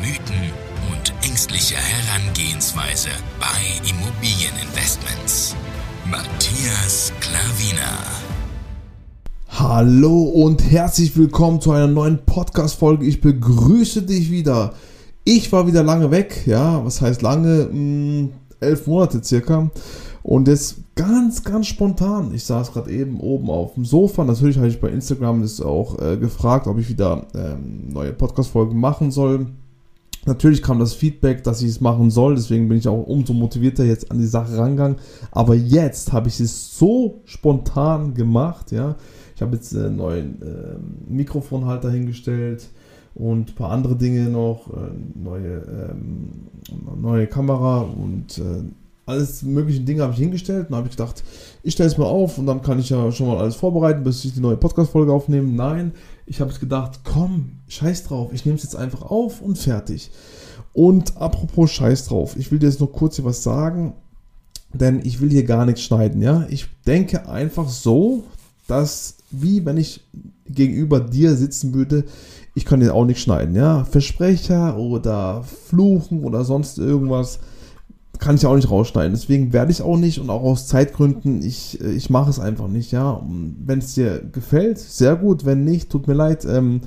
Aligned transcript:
Mythen 0.00 0.50
und 0.90 1.12
ängstliche 1.28 1.74
Herangehensweise 1.74 3.10
bei 3.38 3.46
Immobilieninvestments. 3.86 5.54
Matthias 6.10 7.12
Klavina. 7.20 7.98
Hallo 9.50 10.22
und 10.22 10.62
herzlich 10.70 11.14
willkommen 11.18 11.60
zu 11.60 11.72
einer 11.72 11.86
neuen 11.86 12.24
Podcast-Folge. 12.24 13.04
Ich 13.04 13.20
begrüße 13.20 14.00
dich 14.00 14.30
wieder. 14.30 14.72
Ich 15.24 15.52
war 15.52 15.66
wieder 15.66 15.82
lange 15.82 16.10
weg, 16.10 16.46
ja, 16.46 16.82
was 16.82 17.02
heißt 17.02 17.20
lange? 17.20 17.68
Hm, 17.70 18.30
elf 18.58 18.86
Monate 18.86 19.22
circa. 19.22 19.70
Und 20.22 20.48
jetzt 20.48 20.76
ganz, 20.94 21.44
ganz 21.44 21.66
spontan. 21.66 22.32
Ich 22.32 22.44
saß 22.44 22.72
gerade 22.72 22.90
eben 22.90 23.20
oben 23.20 23.50
auf 23.50 23.74
dem 23.74 23.84
Sofa. 23.84 24.24
Natürlich 24.24 24.56
habe 24.56 24.68
ich 24.68 24.80
bei 24.80 24.88
Instagram 24.88 25.42
das 25.42 25.60
auch 25.60 25.98
äh, 25.98 26.16
gefragt, 26.16 26.66
ob 26.68 26.78
ich 26.78 26.88
wieder 26.88 27.26
ähm, 27.34 27.92
neue 27.92 28.14
Podcast-Folgen 28.14 28.80
machen 28.80 29.10
soll. 29.10 29.48
Natürlich 30.26 30.62
kam 30.62 30.78
das 30.78 30.92
Feedback, 30.92 31.42
dass 31.44 31.62
ich 31.62 31.68
es 31.70 31.80
machen 31.80 32.10
soll, 32.10 32.34
deswegen 32.34 32.68
bin 32.68 32.78
ich 32.78 32.86
auch 32.86 33.06
umso 33.06 33.32
motivierter 33.32 33.84
jetzt 33.84 34.10
an 34.10 34.18
die 34.18 34.26
Sache 34.26 34.56
rangegangen. 34.56 34.96
Aber 35.30 35.54
jetzt 35.54 36.12
habe 36.12 36.28
ich 36.28 36.38
es 36.40 36.76
so 36.78 37.22
spontan 37.24 38.14
gemacht, 38.14 38.70
ja. 38.70 38.96
Ich 39.34 39.42
habe 39.42 39.56
jetzt 39.56 39.74
einen 39.74 39.96
neuen 39.96 40.42
äh, 40.42 40.76
Mikrofonhalter 41.08 41.90
hingestellt 41.90 42.68
und 43.14 43.50
ein 43.50 43.54
paar 43.54 43.70
andere 43.70 43.96
Dinge 43.96 44.28
noch, 44.28 44.68
äh, 44.68 44.90
neue, 45.18 45.62
ähm, 45.62 46.28
neue 47.00 47.26
Kamera 47.26 47.80
und 47.80 48.36
äh, 48.36 48.62
alles 49.06 49.42
mögliche 49.42 49.80
Dinge 49.80 50.02
habe 50.02 50.12
ich 50.12 50.18
hingestellt 50.18 50.68
und 50.70 50.76
habe 50.76 50.86
ich 50.88 50.96
gedacht, 50.96 51.24
ich 51.62 51.74
stelle 51.74 51.88
es 51.88 51.98
mal 51.98 52.06
auf 52.06 52.38
und 52.38 52.46
dann 52.46 52.62
kann 52.62 52.78
ich 52.78 52.90
ja 52.90 53.10
schon 53.10 53.26
mal 53.26 53.38
alles 53.38 53.56
vorbereiten, 53.56 54.04
bis 54.04 54.24
ich 54.24 54.34
die 54.34 54.40
neue 54.40 54.56
Podcast-Folge 54.56 55.12
aufnehme. 55.12 55.48
Nein, 55.48 55.92
ich 56.30 56.40
habe 56.40 56.52
gedacht, 56.52 57.00
komm, 57.02 57.58
scheiß 57.66 58.04
drauf, 58.04 58.32
ich 58.32 58.46
nehme 58.46 58.56
es 58.56 58.62
jetzt 58.62 58.76
einfach 58.76 59.02
auf 59.02 59.42
und 59.42 59.58
fertig. 59.58 60.12
Und 60.72 61.16
apropos 61.16 61.72
scheiß 61.72 62.06
drauf, 62.06 62.36
ich 62.36 62.52
will 62.52 62.60
dir 62.60 62.68
jetzt 62.68 62.78
noch 62.78 62.92
kurz 62.92 63.16
hier 63.16 63.24
was 63.24 63.42
sagen, 63.42 63.94
denn 64.72 65.00
ich 65.04 65.20
will 65.20 65.28
hier 65.28 65.42
gar 65.42 65.66
nichts 65.66 65.82
schneiden, 65.82 66.22
ja. 66.22 66.46
Ich 66.48 66.68
denke 66.86 67.28
einfach 67.28 67.68
so, 67.68 68.22
dass, 68.68 69.16
wie 69.32 69.66
wenn 69.66 69.76
ich 69.76 70.04
gegenüber 70.46 71.00
dir 71.00 71.34
sitzen 71.34 71.74
würde, 71.74 72.04
ich 72.54 72.64
kann 72.64 72.78
dir 72.78 72.94
auch 72.94 73.06
nicht 73.06 73.20
schneiden, 73.20 73.56
ja. 73.56 73.82
Versprecher 73.82 74.78
oder 74.78 75.42
Fluchen 75.42 76.22
oder 76.22 76.44
sonst 76.44 76.78
irgendwas 76.78 77.40
kann 78.20 78.36
ich 78.36 78.46
auch 78.46 78.54
nicht 78.54 78.70
rausschneiden. 78.70 79.12
Deswegen 79.12 79.52
werde 79.52 79.72
ich 79.72 79.82
auch 79.82 79.96
nicht 79.96 80.20
und 80.20 80.30
auch 80.30 80.42
aus 80.42 80.66
Zeitgründen, 80.66 81.42
ich, 81.42 81.80
äh, 81.80 81.90
ich 81.90 82.10
mache 82.10 82.30
es 82.30 82.38
einfach 82.38 82.68
nicht, 82.68 82.92
ja. 82.92 83.20
Wenn 83.64 83.80
es 83.80 83.94
dir 83.94 84.20
gefällt, 84.20 84.78
sehr 84.78 85.16
gut. 85.16 85.44
Wenn 85.44 85.64
nicht, 85.64 85.90
tut 85.90 86.06
mir 86.06 86.14
leid. 86.14 86.44
Ähm, 86.44 86.82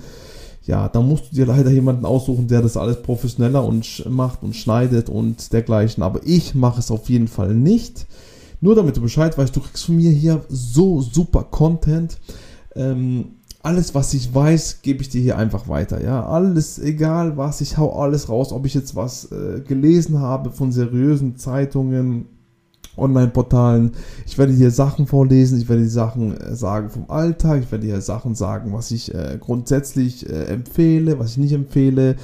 ja, 0.66 0.88
dann 0.88 1.10
musst 1.10 1.32
du 1.32 1.36
dir 1.36 1.46
leider 1.46 1.72
jemanden 1.72 2.06
aussuchen, 2.06 2.48
der 2.48 2.62
das 2.62 2.78
alles 2.78 3.02
professioneller 3.02 3.66
und 3.66 4.06
macht 4.10 4.44
und 4.44 4.56
schneidet 4.56 5.10
und 5.10 5.52
dergleichen. 5.52 6.04
Aber 6.04 6.22
ich 6.24 6.56
mache 6.56 6.80
es 6.80 6.92
auf 6.92 7.10
jeden 7.10 7.28
Fall 7.28 7.54
nicht. 7.54 8.06
Nur 8.62 8.76
damit 8.76 8.96
du 8.96 9.02
Bescheid 9.02 9.38
weißt, 9.38 9.54
du 9.54 9.60
kriegst 9.60 9.86
von 9.86 9.98
mir 9.98 10.12
hier 10.12 10.46
so 10.48 11.02
super 11.02 11.44
Content. 11.44 12.18
Ähm, 12.76 13.26
alles, 13.64 13.96
was 13.96 14.14
ich 14.14 14.36
weiß, 14.36 14.82
gebe 14.82 15.02
ich 15.02 15.10
dir 15.10 15.22
hier 15.22 15.38
einfach 15.38 15.70
weiter. 15.70 16.04
Ja, 16.04 16.26
alles, 16.26 16.80
egal 16.80 17.38
was, 17.38 17.62
ich 17.62 17.78
hau 17.78 17.98
alles 17.98 18.28
raus, 18.28 18.52
ob 18.52 18.66
ich 18.66 18.74
jetzt 18.74 18.96
was 18.96 19.32
äh, 19.32 19.62
gelesen 19.62 20.20
habe 20.20 20.52
von 20.52 20.72
seriösen 20.74 21.38
Zeitungen, 21.38 22.26
Online-Portalen. 22.98 23.94
Ich 24.28 24.38
werde 24.38 24.52
hier 24.52 24.70
Sachen 24.70 25.08
vorlesen, 25.08 25.60
ich 25.60 25.70
werde 25.70 25.82
die 25.82 25.90
Sachen 25.90 26.38
äh, 26.38 26.56
sagen 26.56 26.90
vom 26.90 27.10
Alltag, 27.10 27.64
ich 27.64 27.72
werde 27.72 27.86
hier 27.86 28.02
Sachen 28.02 28.36
sagen, 28.36 28.74
was 28.74 28.92
ich 28.92 29.16
äh, 29.16 29.38
grundsätzlich 29.40 30.30
äh, 30.30 30.44
empfehle, 30.44 31.18
was 31.18 31.32
ich 31.32 31.38
nicht 31.38 31.54
empfehle 31.54 32.18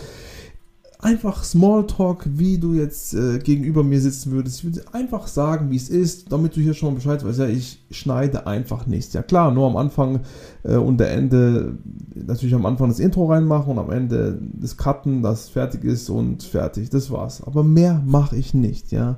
einfach 1.02 1.46
Smalltalk, 1.46 2.26
wie 2.36 2.58
du 2.58 2.74
jetzt 2.74 3.14
äh, 3.14 3.40
gegenüber 3.40 3.84
mir 3.84 4.02
sitzen 4.02 4.34
würdest. 4.34 4.60
Ich 4.60 4.66
würde 4.66 4.84
einfach 4.94 5.28
sagen, 5.28 5.72
wie 5.72 5.78
es 5.78 5.90
ist, 5.90 6.32
damit 6.32 6.58
du 6.58 6.62
hier 6.62 6.74
schon 6.74 6.96
Bescheid 6.96 7.24
weißt. 7.24 7.40
Ja, 7.40 7.48
ich 7.48 7.80
schneide 7.90 8.46
einfach 8.46 8.86
nichts. 8.86 9.14
Ja 9.14 9.24
klar, 9.24 9.52
nur 9.52 9.68
am 9.68 9.78
Anfang 9.78 10.20
äh, 10.64 10.76
und 10.76 10.98
der 11.00 11.12
Ende, 11.12 11.78
natürlich 12.14 12.54
am 12.54 12.66
Anfang 12.66 12.90
das 12.90 13.00
Intro 13.00 13.28
reinmachen 13.28 13.72
und 13.72 13.80
am 13.80 13.92
Ende 13.92 14.40
das 14.60 14.76
Cutten, 14.76 15.24
das 15.24 15.48
fertig 15.48 15.86
ist 15.86 16.10
und 16.10 16.44
fertig. 16.44 16.90
Das 16.90 17.10
war's. 17.10 17.42
Aber 17.44 17.64
mehr 17.64 18.02
mache 18.06 18.36
ich 18.36 18.54
nicht, 18.54 18.92
ja. 18.92 19.18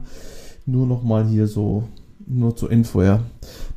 Nur 0.68 0.86
nochmal 0.86 1.25
hier 1.25 1.47
so, 1.47 1.86
nur 2.28 2.56
zur 2.56 2.72
Info, 2.72 3.02
ja. 3.02 3.22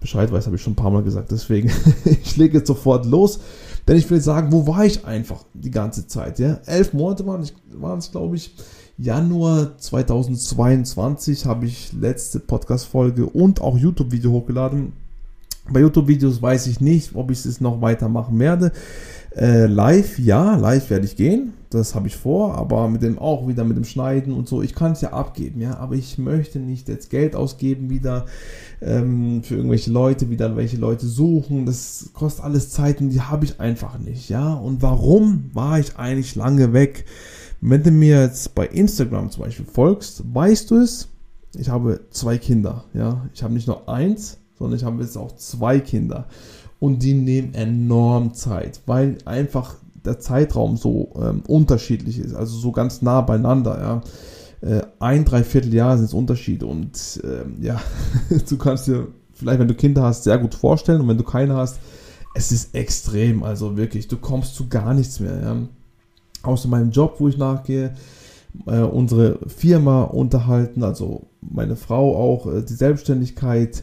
Bescheid 0.00 0.30
weiß, 0.30 0.44
habe 0.44 0.56
ich 0.56 0.62
schon 0.62 0.74
ein 0.74 0.76
paar 0.76 0.90
Mal 0.90 1.04
gesagt. 1.04 1.30
Deswegen, 1.30 1.70
ich 2.04 2.36
lege 2.36 2.58
jetzt 2.58 2.68
sofort 2.68 3.06
los. 3.06 3.40
Denn 3.86 3.96
ich 3.96 4.08
will 4.10 4.20
sagen, 4.20 4.52
wo 4.52 4.66
war 4.66 4.84
ich 4.84 5.04
einfach 5.04 5.44
die 5.52 5.70
ganze 5.70 6.06
Zeit? 6.06 6.38
Ja? 6.38 6.60
Elf 6.66 6.92
Monate 6.92 7.26
waren, 7.26 7.46
waren 7.72 7.98
es, 7.98 8.10
glaube 8.10 8.36
ich. 8.36 8.54
Januar 8.96 9.76
2022 9.76 11.46
habe 11.46 11.66
ich 11.66 11.92
letzte 11.92 12.38
Podcast-Folge 12.38 13.26
und 13.26 13.60
auch 13.60 13.76
YouTube-Video 13.76 14.30
hochgeladen. 14.30 14.92
Bei 15.68 15.80
YouTube-Videos 15.80 16.40
weiß 16.40 16.66
ich 16.68 16.80
nicht, 16.80 17.14
ob 17.14 17.30
ich 17.30 17.44
es 17.44 17.60
noch 17.60 17.80
weitermachen 17.80 18.38
werde. 18.38 18.72
Äh, 19.36 19.66
live, 19.66 20.20
ja, 20.20 20.54
live 20.54 20.90
werde 20.90 21.06
ich 21.06 21.16
gehen. 21.16 21.54
Das 21.70 21.96
habe 21.96 22.06
ich 22.06 22.16
vor, 22.16 22.54
aber 22.54 22.88
mit 22.88 23.02
dem 23.02 23.18
auch 23.18 23.48
wieder 23.48 23.64
mit 23.64 23.76
dem 23.76 23.84
Schneiden 23.84 24.32
und 24.32 24.46
so. 24.46 24.62
Ich 24.62 24.76
kann 24.76 24.92
es 24.92 25.00
ja 25.00 25.12
abgeben, 25.12 25.60
ja, 25.60 25.76
aber 25.76 25.96
ich 25.96 26.18
möchte 26.18 26.60
nicht 26.60 26.88
jetzt 26.88 27.10
Geld 27.10 27.34
ausgeben 27.34 27.90
wieder 27.90 28.26
ähm, 28.80 29.42
für 29.42 29.56
irgendwelche 29.56 29.90
Leute, 29.90 30.30
wieder 30.30 30.54
welche 30.54 30.76
Leute 30.76 31.06
suchen. 31.06 31.66
Das 31.66 32.10
kostet 32.14 32.44
alles 32.44 32.70
Zeit 32.70 33.00
und 33.00 33.10
die 33.10 33.22
habe 33.22 33.44
ich 33.44 33.58
einfach 33.58 33.98
nicht, 33.98 34.28
ja. 34.28 34.54
Und 34.54 34.82
warum 34.82 35.50
war 35.52 35.80
ich 35.80 35.96
eigentlich 35.96 36.36
lange 36.36 36.72
weg? 36.72 37.04
Wenn 37.60 37.82
du 37.82 37.90
mir 37.90 38.20
jetzt 38.22 38.54
bei 38.54 38.68
Instagram 38.68 39.30
zum 39.30 39.42
Beispiel 39.42 39.66
folgst, 39.66 40.22
weißt 40.32 40.70
du 40.70 40.76
es. 40.76 41.08
Ich 41.56 41.68
habe 41.68 42.00
zwei 42.10 42.38
Kinder, 42.38 42.84
ja. 42.94 43.28
Ich 43.34 43.42
habe 43.42 43.52
nicht 43.52 43.66
nur 43.66 43.88
eins, 43.88 44.38
sondern 44.56 44.78
ich 44.78 44.84
habe 44.84 45.02
jetzt 45.02 45.16
auch 45.16 45.34
zwei 45.34 45.80
Kinder 45.80 46.28
und 46.84 47.02
die 47.02 47.14
nehmen 47.14 47.54
enorm 47.54 48.34
Zeit, 48.34 48.82
weil 48.84 49.16
einfach 49.24 49.76
der 50.04 50.20
Zeitraum 50.20 50.76
so 50.76 51.14
ähm, 51.18 51.42
unterschiedlich 51.48 52.18
ist, 52.18 52.34
also 52.34 52.58
so 52.58 52.72
ganz 52.72 53.00
nah 53.00 53.22
beieinander, 53.22 54.02
ja. 54.60 54.68
Äh, 54.68 54.82
ein, 54.98 55.24
dreiviertel 55.24 55.72
Jahr 55.72 55.96
sind 55.96 56.04
es 56.04 56.12
Unterschiede 56.12 56.66
und 56.66 57.22
ähm, 57.24 57.56
ja, 57.62 57.80
du 58.50 58.58
kannst 58.58 58.86
dir 58.86 59.08
vielleicht, 59.32 59.60
wenn 59.60 59.68
du 59.68 59.74
Kinder 59.74 60.02
hast, 60.02 60.24
sehr 60.24 60.36
gut 60.36 60.54
vorstellen 60.54 61.00
und 61.00 61.08
wenn 61.08 61.16
du 61.16 61.24
keine 61.24 61.56
hast, 61.56 61.78
es 62.34 62.52
ist 62.52 62.74
extrem, 62.74 63.44
also 63.44 63.78
wirklich, 63.78 64.06
du 64.06 64.18
kommst 64.18 64.54
zu 64.54 64.68
gar 64.68 64.92
nichts 64.92 65.20
mehr, 65.20 65.40
ja. 65.40 65.56
Außer 66.42 66.68
meinem 66.68 66.90
Job, 66.90 67.14
wo 67.18 67.28
ich 67.28 67.38
nachgehe, 67.38 67.94
äh, 68.66 68.80
unsere 68.80 69.38
Firma 69.48 70.02
unterhalten, 70.02 70.84
also 70.84 71.28
meine 71.40 71.76
Frau 71.76 72.14
auch, 72.14 72.46
äh, 72.52 72.62
die 72.62 72.74
Selbstständigkeit, 72.74 73.82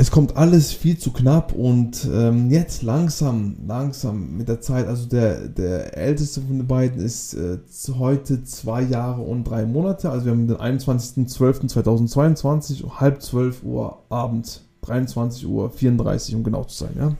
es 0.00 0.12
kommt 0.12 0.36
alles 0.36 0.72
viel 0.72 0.96
zu 0.96 1.12
knapp 1.12 1.52
und 1.52 2.06
ähm, 2.10 2.50
jetzt 2.50 2.82
langsam, 2.82 3.56
langsam 3.66 4.36
mit 4.36 4.46
der 4.46 4.60
Zeit, 4.60 4.86
also 4.86 5.08
der, 5.08 5.48
der 5.48 5.98
älteste 5.98 6.40
von 6.40 6.56
den 6.56 6.68
beiden 6.68 7.00
ist 7.00 7.34
äh, 7.34 7.58
heute 7.98 8.44
zwei 8.44 8.82
Jahre 8.82 9.22
und 9.22 9.42
drei 9.42 9.66
Monate, 9.66 10.08
also 10.08 10.26
wir 10.26 10.32
haben 10.32 10.46
den 10.46 10.56
21.12.2022, 10.56 13.00
halb 13.00 13.20
zwölf 13.22 13.64
Uhr 13.64 14.04
Abend, 14.08 14.60
23 14.82 15.48
Uhr 15.48 15.68
34, 15.68 16.36
um 16.36 16.44
genau 16.44 16.62
zu 16.62 16.84
sein, 16.84 16.94
ja. 16.96 17.12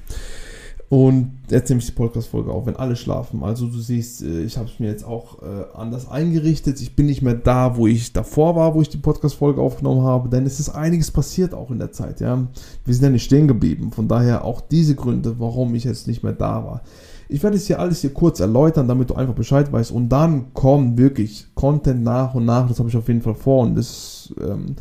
Und 0.90 1.40
jetzt 1.50 1.69
nehme 1.69 1.81
ich 1.81 1.87
die 1.87 1.93
Podcast-Folge 1.93 2.50
auf, 2.50 2.64
wenn 2.64 2.76
alle 2.76 2.96
schlafen. 2.96 3.43
Also 3.43 3.67
du 3.67 3.79
siehst, 3.79 4.23
äh, 4.23 4.43
ich 4.43 4.56
habe 4.56 4.69
es 4.69 4.81
mir 4.81 4.88
jetzt 4.88 5.05
auch 5.05 5.43
äh, 5.43 5.64
anders 5.75 6.11
eingerichtet. 6.11 6.81
Ich 6.81 6.96
bin 6.96 7.06
nicht 7.06 7.20
mehr 7.20 7.35
da, 7.35 7.76
wo 7.76 7.87
ich 7.87 8.14
davor 8.14 8.56
war, 8.56 8.75
wo 8.75 8.81
ich 8.81 8.88
die 8.88 8.96
Podcast-Folge 8.96 9.61
aufgenommen 9.61 10.02
habe, 10.02 10.31
denn 10.31 10.46
es 10.46 10.61
ist 10.61 10.70
einiges 10.70 11.11
passiert 11.11 11.52
auch 11.52 11.70
in 11.70 11.79
der 11.79 11.93
Zeit. 11.93 12.20
Ja, 12.20 12.46
wir 12.87 12.94
sind 12.94 13.05
ja 13.05 13.11
nicht 13.11 13.25
stehen 13.25 13.49
geblieben. 13.49 13.93
Von 13.93 14.08
daher 14.08 14.44
auch 14.44 14.62
diese 14.62 14.94
Gründe, 14.94 15.38
warum 15.38 15.75
ich 15.75 15.85
jetzt 15.85 16.06
nicht 16.06 16.23
mehr 16.23 16.32
da 16.32 16.64
war. 16.64 16.82
Ich 17.29 17.43
werde 17.43 17.58
es 17.58 17.67
hier 17.67 17.79
alles 17.79 18.00
hier 18.00 18.14
kurz 18.14 18.40
erläutern, 18.40 18.88
damit 18.88 19.11
du 19.11 19.14
einfach 19.14 19.35
Bescheid 19.35 19.70
weißt. 19.70 19.90
Und 19.90 20.08
dann 20.08 20.55
kommt 20.55 20.96
wirklich 20.96 21.49
Content 21.55 22.02
nach 22.02 22.35
und 22.35 22.46
nach. 22.46 22.67
Das 22.67 22.79
habe 22.79 22.88
ich 22.88 22.96
auf 22.96 23.08
jeden 23.08 23.20
Fall 23.20 23.35
vor. 23.35 23.64
Und 23.64 23.75
das 23.75 24.32
ähm, 24.40 24.76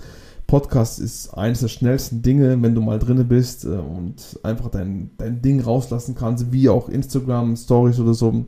Podcast 0.48 1.00
ist 1.00 1.30
eines 1.34 1.60
der 1.60 1.68
schnellsten 1.68 2.22
Dinge, 2.22 2.62
wenn 2.62 2.74
du 2.74 2.82
mal 2.82 3.00
drinne 3.00 3.26
bist 3.26 3.66
äh, 3.66 3.68
und 3.68 4.40
einfach 4.44 4.70
dein, 4.70 5.12
dein 5.18 5.42
Ding 5.42 5.62
rauslassen 5.62 6.16
kannst, 6.16 6.52
wie 6.52 6.70
auch 6.70 6.88
Instagram 6.90 7.56
Stories 7.58 8.00
oder 8.00 8.14
so. 8.14 8.46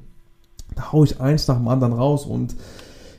Da 0.75 0.93
haue 0.93 1.05
ich 1.05 1.19
eins 1.19 1.47
nach 1.47 1.57
dem 1.57 1.67
anderen 1.67 1.93
raus 1.93 2.25
und 2.25 2.55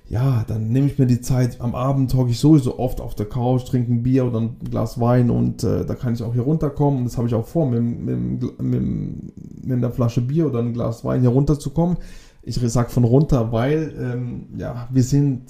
ja, 0.09 0.45
dann 0.49 0.71
nehme 0.71 0.89
ich 0.89 0.99
mir 0.99 1.07
die 1.07 1.21
Zeit. 1.21 1.61
Am 1.61 1.77
Abend 1.77 2.13
hocke 2.15 2.31
ich 2.31 2.41
sowieso 2.41 2.81
oft 2.81 3.01
auf 3.01 3.15
der 3.15 3.27
Couch, 3.27 3.67
trinke 3.67 3.93
ein 3.93 4.03
Bier 4.03 4.25
oder 4.25 4.41
ein 4.41 4.57
Glas 4.59 4.99
Wein 4.99 5.31
und 5.31 5.63
äh, 5.63 5.85
da 5.85 5.95
kann 5.95 6.15
ich 6.15 6.23
auch 6.23 6.33
hier 6.33 6.43
runterkommen. 6.43 7.05
Das 7.05 7.17
habe 7.17 7.29
ich 7.29 7.35
auch 7.35 7.47
vor, 7.47 7.71
mit, 7.71 7.81
mit, 7.81 8.61
mit, 8.61 8.83
mit 9.65 9.77
einer 9.77 9.93
Flasche 9.93 10.21
Bier 10.21 10.47
oder 10.47 10.59
ein 10.59 10.73
Glas 10.73 11.05
Wein 11.05 11.21
hier 11.21 11.31
runterzukommen. 11.31 11.99
Ich 12.43 12.57
sage 12.57 12.91
von 12.91 13.05
runter, 13.05 13.53
weil 13.53 13.95
ähm, 14.01 14.47
ja, 14.57 14.89
wir 14.91 15.03
sind 15.05 15.43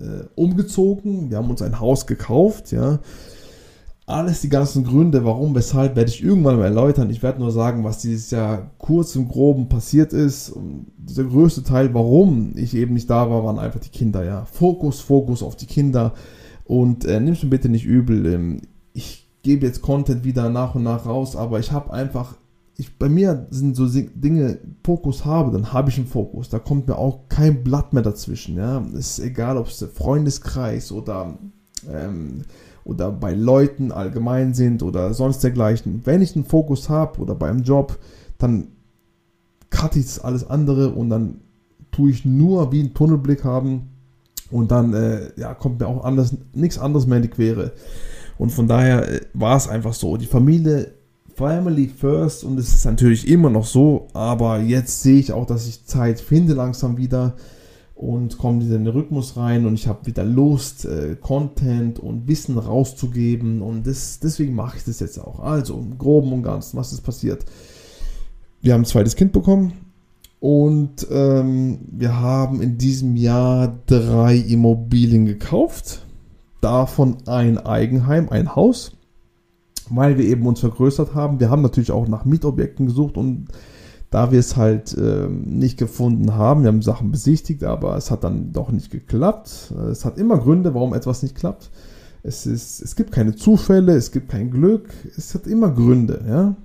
äh, 0.00 0.24
umgezogen, 0.34 1.30
wir 1.30 1.38
haben 1.38 1.50
uns 1.50 1.62
ein 1.62 1.80
Haus 1.80 2.06
gekauft, 2.06 2.72
ja. 2.72 3.00
Alles 4.06 4.42
die 4.42 4.50
ganzen 4.50 4.84
Gründe, 4.84 5.24
warum, 5.24 5.54
weshalb, 5.54 5.96
werde 5.96 6.10
ich 6.10 6.22
irgendwann 6.22 6.58
mal 6.58 6.66
erläutern. 6.66 7.08
Ich 7.08 7.22
werde 7.22 7.40
nur 7.40 7.50
sagen, 7.50 7.84
was 7.84 8.02
dieses 8.02 8.30
Jahr 8.30 8.70
kurz 8.76 9.16
im 9.16 9.28
Groben 9.28 9.70
passiert 9.70 10.12
ist. 10.12 10.50
Und 10.50 10.88
der 10.98 11.24
größte 11.24 11.62
Teil, 11.62 11.94
warum 11.94 12.52
ich 12.54 12.74
eben 12.74 12.92
nicht 12.92 13.08
da 13.08 13.30
war, 13.30 13.44
waren 13.44 13.58
einfach 13.58 13.80
die 13.80 13.88
Kinder. 13.88 14.22
Ja, 14.22 14.44
Fokus, 14.44 15.00
Fokus 15.00 15.42
auf 15.42 15.56
die 15.56 15.64
Kinder. 15.64 16.12
Und 16.64 17.06
äh, 17.06 17.18
nimm's 17.18 17.42
mir 17.42 17.48
bitte 17.48 17.70
nicht 17.70 17.86
übel. 17.86 18.26
Ähm, 18.26 18.60
ich 18.92 19.30
gebe 19.42 19.64
jetzt 19.64 19.80
Content 19.80 20.22
wieder 20.24 20.50
nach 20.50 20.74
und 20.74 20.82
nach 20.82 21.06
raus, 21.06 21.34
aber 21.34 21.58
ich 21.58 21.72
habe 21.72 21.92
einfach, 21.92 22.36
ich, 22.76 22.98
bei 22.98 23.08
mir 23.08 23.46
sind 23.50 23.76
so 23.76 23.86
Dinge, 23.86 24.58
Fokus 24.84 25.24
habe, 25.24 25.52
dann 25.52 25.72
habe 25.72 25.90
ich 25.90 25.96
einen 25.96 26.08
Fokus. 26.08 26.48
Da 26.48 26.58
kommt 26.58 26.88
mir 26.88 26.98
auch 26.98 27.28
kein 27.28 27.62
Blatt 27.62 27.92
mehr 27.92 28.02
dazwischen. 28.02 28.56
Ja, 28.56 28.84
es 28.94 29.18
ist 29.18 29.24
egal, 29.24 29.56
ob 29.56 29.68
es 29.68 29.78
der 29.78 29.88
Freundeskreis 29.88 30.90
oder 30.90 31.38
ähm, 31.88 32.42
oder 32.84 33.10
bei 33.10 33.32
Leuten 33.32 33.92
allgemein 33.92 34.54
sind 34.54 34.82
oder 34.82 35.14
sonst 35.14 35.42
dergleichen. 35.42 36.02
Wenn 36.04 36.20
ich 36.20 36.36
einen 36.36 36.44
Fokus 36.44 36.88
habe 36.88 37.20
oder 37.20 37.34
beim 37.34 37.62
Job, 37.62 37.98
dann 38.38 38.68
cutte 39.70 39.98
ich 39.98 40.22
alles 40.22 40.48
andere 40.48 40.90
und 40.90 41.10
dann 41.10 41.40
tue 41.90 42.10
ich 42.10 42.24
nur 42.24 42.72
wie 42.72 42.80
einen 42.80 42.94
Tunnelblick 42.94 43.44
haben 43.44 43.88
und 44.50 44.70
dann 44.70 44.92
äh, 44.92 45.30
ja, 45.36 45.54
kommt 45.54 45.80
mir 45.80 45.86
auch 45.86 46.04
anders, 46.04 46.36
nichts 46.52 46.78
anderes 46.78 47.06
mehr 47.06 47.16
in 47.16 47.22
die 47.22 47.28
Quere. 47.28 47.72
Und 48.36 48.50
von 48.50 48.68
daher 48.68 49.10
äh, 49.10 49.20
war 49.32 49.56
es 49.56 49.68
einfach 49.68 49.94
so. 49.94 50.16
Die 50.16 50.26
Familie, 50.26 50.92
Family 51.34 51.88
first 51.88 52.44
und 52.44 52.58
es 52.58 52.74
ist 52.74 52.84
natürlich 52.84 53.28
immer 53.28 53.50
noch 53.50 53.66
so, 53.66 54.08
aber 54.12 54.60
jetzt 54.60 55.02
sehe 55.02 55.18
ich 55.18 55.32
auch, 55.32 55.46
dass 55.46 55.66
ich 55.66 55.84
Zeit 55.84 56.20
finde 56.20 56.54
langsam 56.54 56.96
wieder 56.96 57.34
und 57.94 58.38
komme 58.38 58.64
wieder 58.64 58.76
in 58.76 58.84
den 58.84 58.94
Rhythmus 58.94 59.36
rein 59.36 59.66
und 59.66 59.74
ich 59.74 59.86
habe 59.86 60.06
wieder 60.06 60.24
Lust, 60.24 60.84
äh, 60.84 61.16
Content 61.20 61.98
und 61.98 62.28
Wissen 62.28 62.58
rauszugeben 62.58 63.62
und 63.62 63.86
das, 63.86 64.20
deswegen 64.20 64.54
mache 64.54 64.76
ich 64.76 64.84
das 64.84 65.00
jetzt 65.00 65.18
auch. 65.18 65.40
Also 65.40 65.78
im 65.78 65.98
Groben 65.98 66.32
und 66.32 66.42
Ganzen, 66.42 66.76
was 66.76 66.92
ist 66.92 67.02
passiert? 67.02 67.44
Wir 68.60 68.74
haben 68.74 68.82
ein 68.82 68.86
zweites 68.86 69.16
Kind 69.16 69.32
bekommen 69.32 69.72
und 70.40 71.06
ähm, 71.10 71.80
wir 71.90 72.20
haben 72.20 72.60
in 72.60 72.78
diesem 72.78 73.16
Jahr 73.16 73.78
drei 73.86 74.36
Immobilien 74.36 75.26
gekauft, 75.26 76.04
davon 76.60 77.18
ein 77.26 77.58
Eigenheim, 77.58 78.28
ein 78.28 78.54
Haus, 78.54 78.92
weil 79.90 80.18
wir 80.18 80.24
eben 80.24 80.46
uns 80.46 80.60
vergrößert 80.60 81.14
haben. 81.14 81.40
Wir 81.40 81.50
haben 81.50 81.62
natürlich 81.62 81.92
auch 81.92 82.08
nach 82.08 82.24
Mietobjekten 82.24 82.86
gesucht 82.86 83.16
und 83.16 83.48
da 84.10 84.30
wir 84.30 84.38
es 84.38 84.56
halt 84.56 84.96
äh, 84.96 85.26
nicht 85.28 85.76
gefunden 85.76 86.34
haben, 86.34 86.62
wir 86.62 86.68
haben 86.68 86.82
Sachen 86.82 87.10
besichtigt, 87.10 87.64
aber 87.64 87.96
es 87.96 88.12
hat 88.12 88.22
dann 88.22 88.52
doch 88.52 88.70
nicht 88.70 88.90
geklappt. 88.90 89.74
Es 89.90 90.04
hat 90.04 90.18
immer 90.18 90.38
Gründe, 90.38 90.72
warum 90.72 90.94
etwas 90.94 91.22
nicht 91.24 91.34
klappt. 91.34 91.70
Es, 92.22 92.46
ist, 92.46 92.80
es 92.80 92.94
gibt 92.96 93.10
keine 93.10 93.34
Zufälle, 93.34 93.94
es 93.96 94.12
gibt 94.12 94.30
kein 94.30 94.50
Glück, 94.50 94.88
es 95.16 95.34
hat 95.34 95.46
immer 95.46 95.70
Gründe. 95.70 96.24
Ja? 96.28 96.56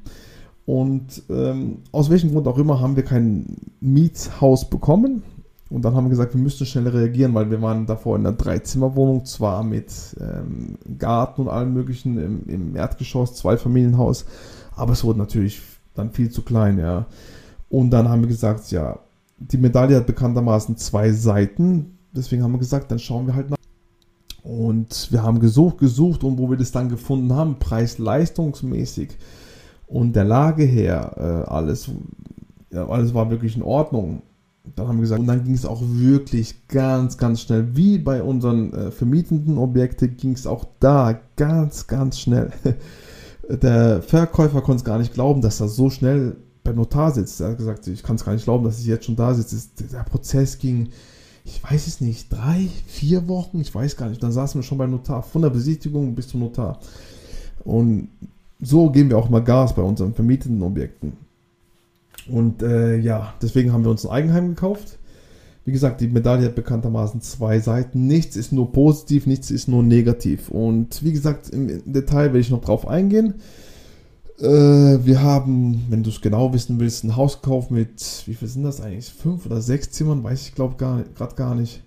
Und 0.66 1.24
ähm, 1.30 1.80
aus 1.92 2.12
welchem 2.12 2.32
Grund 2.32 2.48
auch 2.48 2.60
immer 2.60 2.80
haben 2.80 2.96
wir 2.96 3.04
kein 3.04 3.58
Mietshaus 3.82 4.70
bekommen. 4.70 5.24
Und 5.70 5.86
dann 5.86 5.96
haben 5.96 6.06
wir 6.06 6.10
gesagt, 6.10 6.34
wir 6.34 6.42
müssten 6.42 6.66
schnell 6.66 6.88
reagieren, 6.88 7.34
weil 7.36 7.52
wir 7.52 7.62
waren 7.62 7.86
davor 7.86 8.16
in 8.16 8.26
einer 8.26 8.36
Dreizimmerwohnung, 8.36 9.26
zwar 9.26 9.64
mit 9.64 9.92
ähm, 10.20 10.78
Garten 10.98 11.42
und 11.42 11.50
allem 11.50 11.74
möglichen 11.74 12.18
im, 12.18 12.48
im 12.48 12.76
Erdgeschoss, 12.76 13.36
Zweifamilienhaus, 13.36 14.26
aber 14.76 14.94
es 14.94 15.04
wurde 15.04 15.20
natürlich 15.20 15.62
dann 15.94 16.12
viel 16.12 16.32
zu 16.32 16.42
klein, 16.42 16.80
ja. 16.80 17.06
Und 17.70 17.92
dann 17.92 18.10
haben 18.10 18.22
wir 18.22 18.28
gesagt, 18.28 18.72
ja, 18.72 18.98
die 19.38 19.58
Medaille 19.58 19.96
hat 19.96 20.08
bekanntermaßen 20.08 20.76
zwei 20.78 21.12
Seiten. 21.12 21.98
Deswegen 22.14 22.42
haben 22.44 22.54
wir 22.54 22.60
gesagt, 22.60 22.92
dann 22.92 23.00
schauen 23.00 23.28
wir 23.28 23.36
halt 23.36 23.52
nach. 23.52 23.58
Und 24.44 25.12
wir 25.12 25.22
haben 25.22 25.40
gesucht, 25.40 25.78
gesucht 25.78 26.24
und 26.24 26.40
wo 26.40 26.50
wir 26.50 26.58
das 26.58 26.72
dann 26.72 26.90
gefunden 26.90 27.34
haben, 27.34 27.60
preis-leistungsmäßig 27.60 29.10
und 29.90 30.16
der 30.16 30.24
Lage 30.24 30.64
her, 30.64 31.14
äh, 31.18 31.50
alles, 31.50 31.90
ja, 32.72 32.88
alles 32.88 33.14
war 33.14 33.30
wirklich 33.30 33.56
in 33.56 33.64
Ordnung. 33.64 34.22
Dann 34.76 34.88
haben 34.88 34.98
wir 34.98 35.02
gesagt, 35.02 35.22
und 35.22 35.28
dann 35.28 35.44
ging 35.44 35.54
es 35.54 35.66
auch 35.66 35.82
wirklich 35.84 36.68
ganz, 36.68 37.18
ganz 37.18 37.42
schnell. 37.42 37.76
Wie 37.76 37.98
bei 37.98 38.24
unseren 38.24 38.74
äh, 38.74 38.92
vermietenden 38.92 39.58
Objekten 39.58 40.18
ging 40.18 40.34
es 40.34 40.48
auch 40.48 40.66
da 40.80 41.20
ganz, 41.36 41.88
ganz 41.88 42.20
schnell. 42.20 42.52
der 43.50 44.02
Verkäufer 44.02 44.62
konnte 44.62 44.80
es 44.80 44.86
gar 44.86 45.00
nicht 45.00 45.14
glauben, 45.14 45.42
dass 45.42 45.60
er 45.60 45.68
so 45.68 45.90
schnell 45.90 46.36
beim 46.64 46.76
Notar 46.76 47.12
sitzt. 47.12 47.42
Er 47.42 47.50
hat 47.50 47.58
gesagt, 47.58 47.88
ich 47.88 48.04
kann 48.04 48.16
es 48.16 48.26
gar 48.26 48.34
nicht 48.34 48.44
glauben, 48.44 48.64
dass 48.64 48.80
ich 48.80 48.86
jetzt 48.86 49.06
schon 49.06 49.16
da 49.16 49.34
sitze. 49.34 49.58
Der 49.92 50.04
Prozess 50.04 50.58
ging, 50.60 50.90
ich 51.46 51.64
weiß 51.64 51.88
es 51.88 52.02
nicht, 52.02 52.32
drei, 52.32 52.68
vier 52.88 53.28
Wochen, 53.28 53.60
ich 53.60 53.74
weiß 53.74 53.98
gar 53.98 54.10
nicht. 54.10 54.22
Dann 54.22 54.32
saßen 54.32 54.60
wir 54.60 54.64
schon 54.64 54.78
beim 54.78 54.92
Notar, 54.92 55.24
von 55.24 55.42
der 55.42 55.50
Besichtigung 55.50 56.14
bis 56.16 56.28
zum 56.28 56.42
Notar. 56.42 56.80
Und 57.64 58.10
so 58.62 58.90
geben 58.90 59.10
wir 59.10 59.18
auch 59.18 59.30
mal 59.30 59.44
Gas 59.44 59.74
bei 59.74 59.82
unseren 59.82 60.14
vermieteten 60.14 60.62
Objekten. 60.62 61.14
Und 62.30 62.62
äh, 62.62 62.98
ja, 62.98 63.34
deswegen 63.42 63.74
haben 63.74 63.84
wir 63.84 63.92
uns 63.92 64.06
ein 64.06 64.12
Eigenheim 64.12 64.50
gekauft. 64.50 64.98
Wie 65.66 65.72
gesagt, 65.72 66.02
die 66.02 66.08
Medaille 66.08 66.46
hat 66.46 66.56
bekanntermaßen 66.56 67.22
zwei 67.22 67.60
Seiten. 67.60 68.08
Nichts 68.08 68.36
ist 68.36 68.52
nur 68.52 68.72
positiv, 68.72 69.28
nichts 69.28 69.52
ist 69.52 69.68
nur 69.68 69.84
negativ. 69.84 70.50
Und 70.50 71.04
wie 71.04 71.12
gesagt, 71.12 71.50
im 71.50 71.68
Detail 71.92 72.28
werde 72.28 72.40
ich 72.40 72.50
noch 72.50 72.62
drauf 72.62 72.88
eingehen. 72.88 73.36
Äh, 74.40 74.46
wir 75.06 75.22
haben, 75.22 75.86
wenn 75.90 76.04
du 76.04 76.10
es 76.10 76.22
genau 76.22 76.54
wissen 76.54 76.80
willst, 76.80 77.04
ein 77.04 77.16
Haus 77.16 77.42
gekauft 77.42 77.72
mit, 77.72 78.24
wie 78.26 78.34
viel 78.34 78.48
sind 78.48 78.64
das 78.64 78.80
eigentlich? 78.82 79.10
Fünf 79.10 79.46
oder 79.46 79.62
sechs 79.62 79.92
Zimmern, 79.92 80.24
weiß 80.24 80.48
ich 80.48 80.56
glaube 80.56 80.76
gerade 80.78 81.36
gar 81.36 81.56
nicht. 81.56 81.84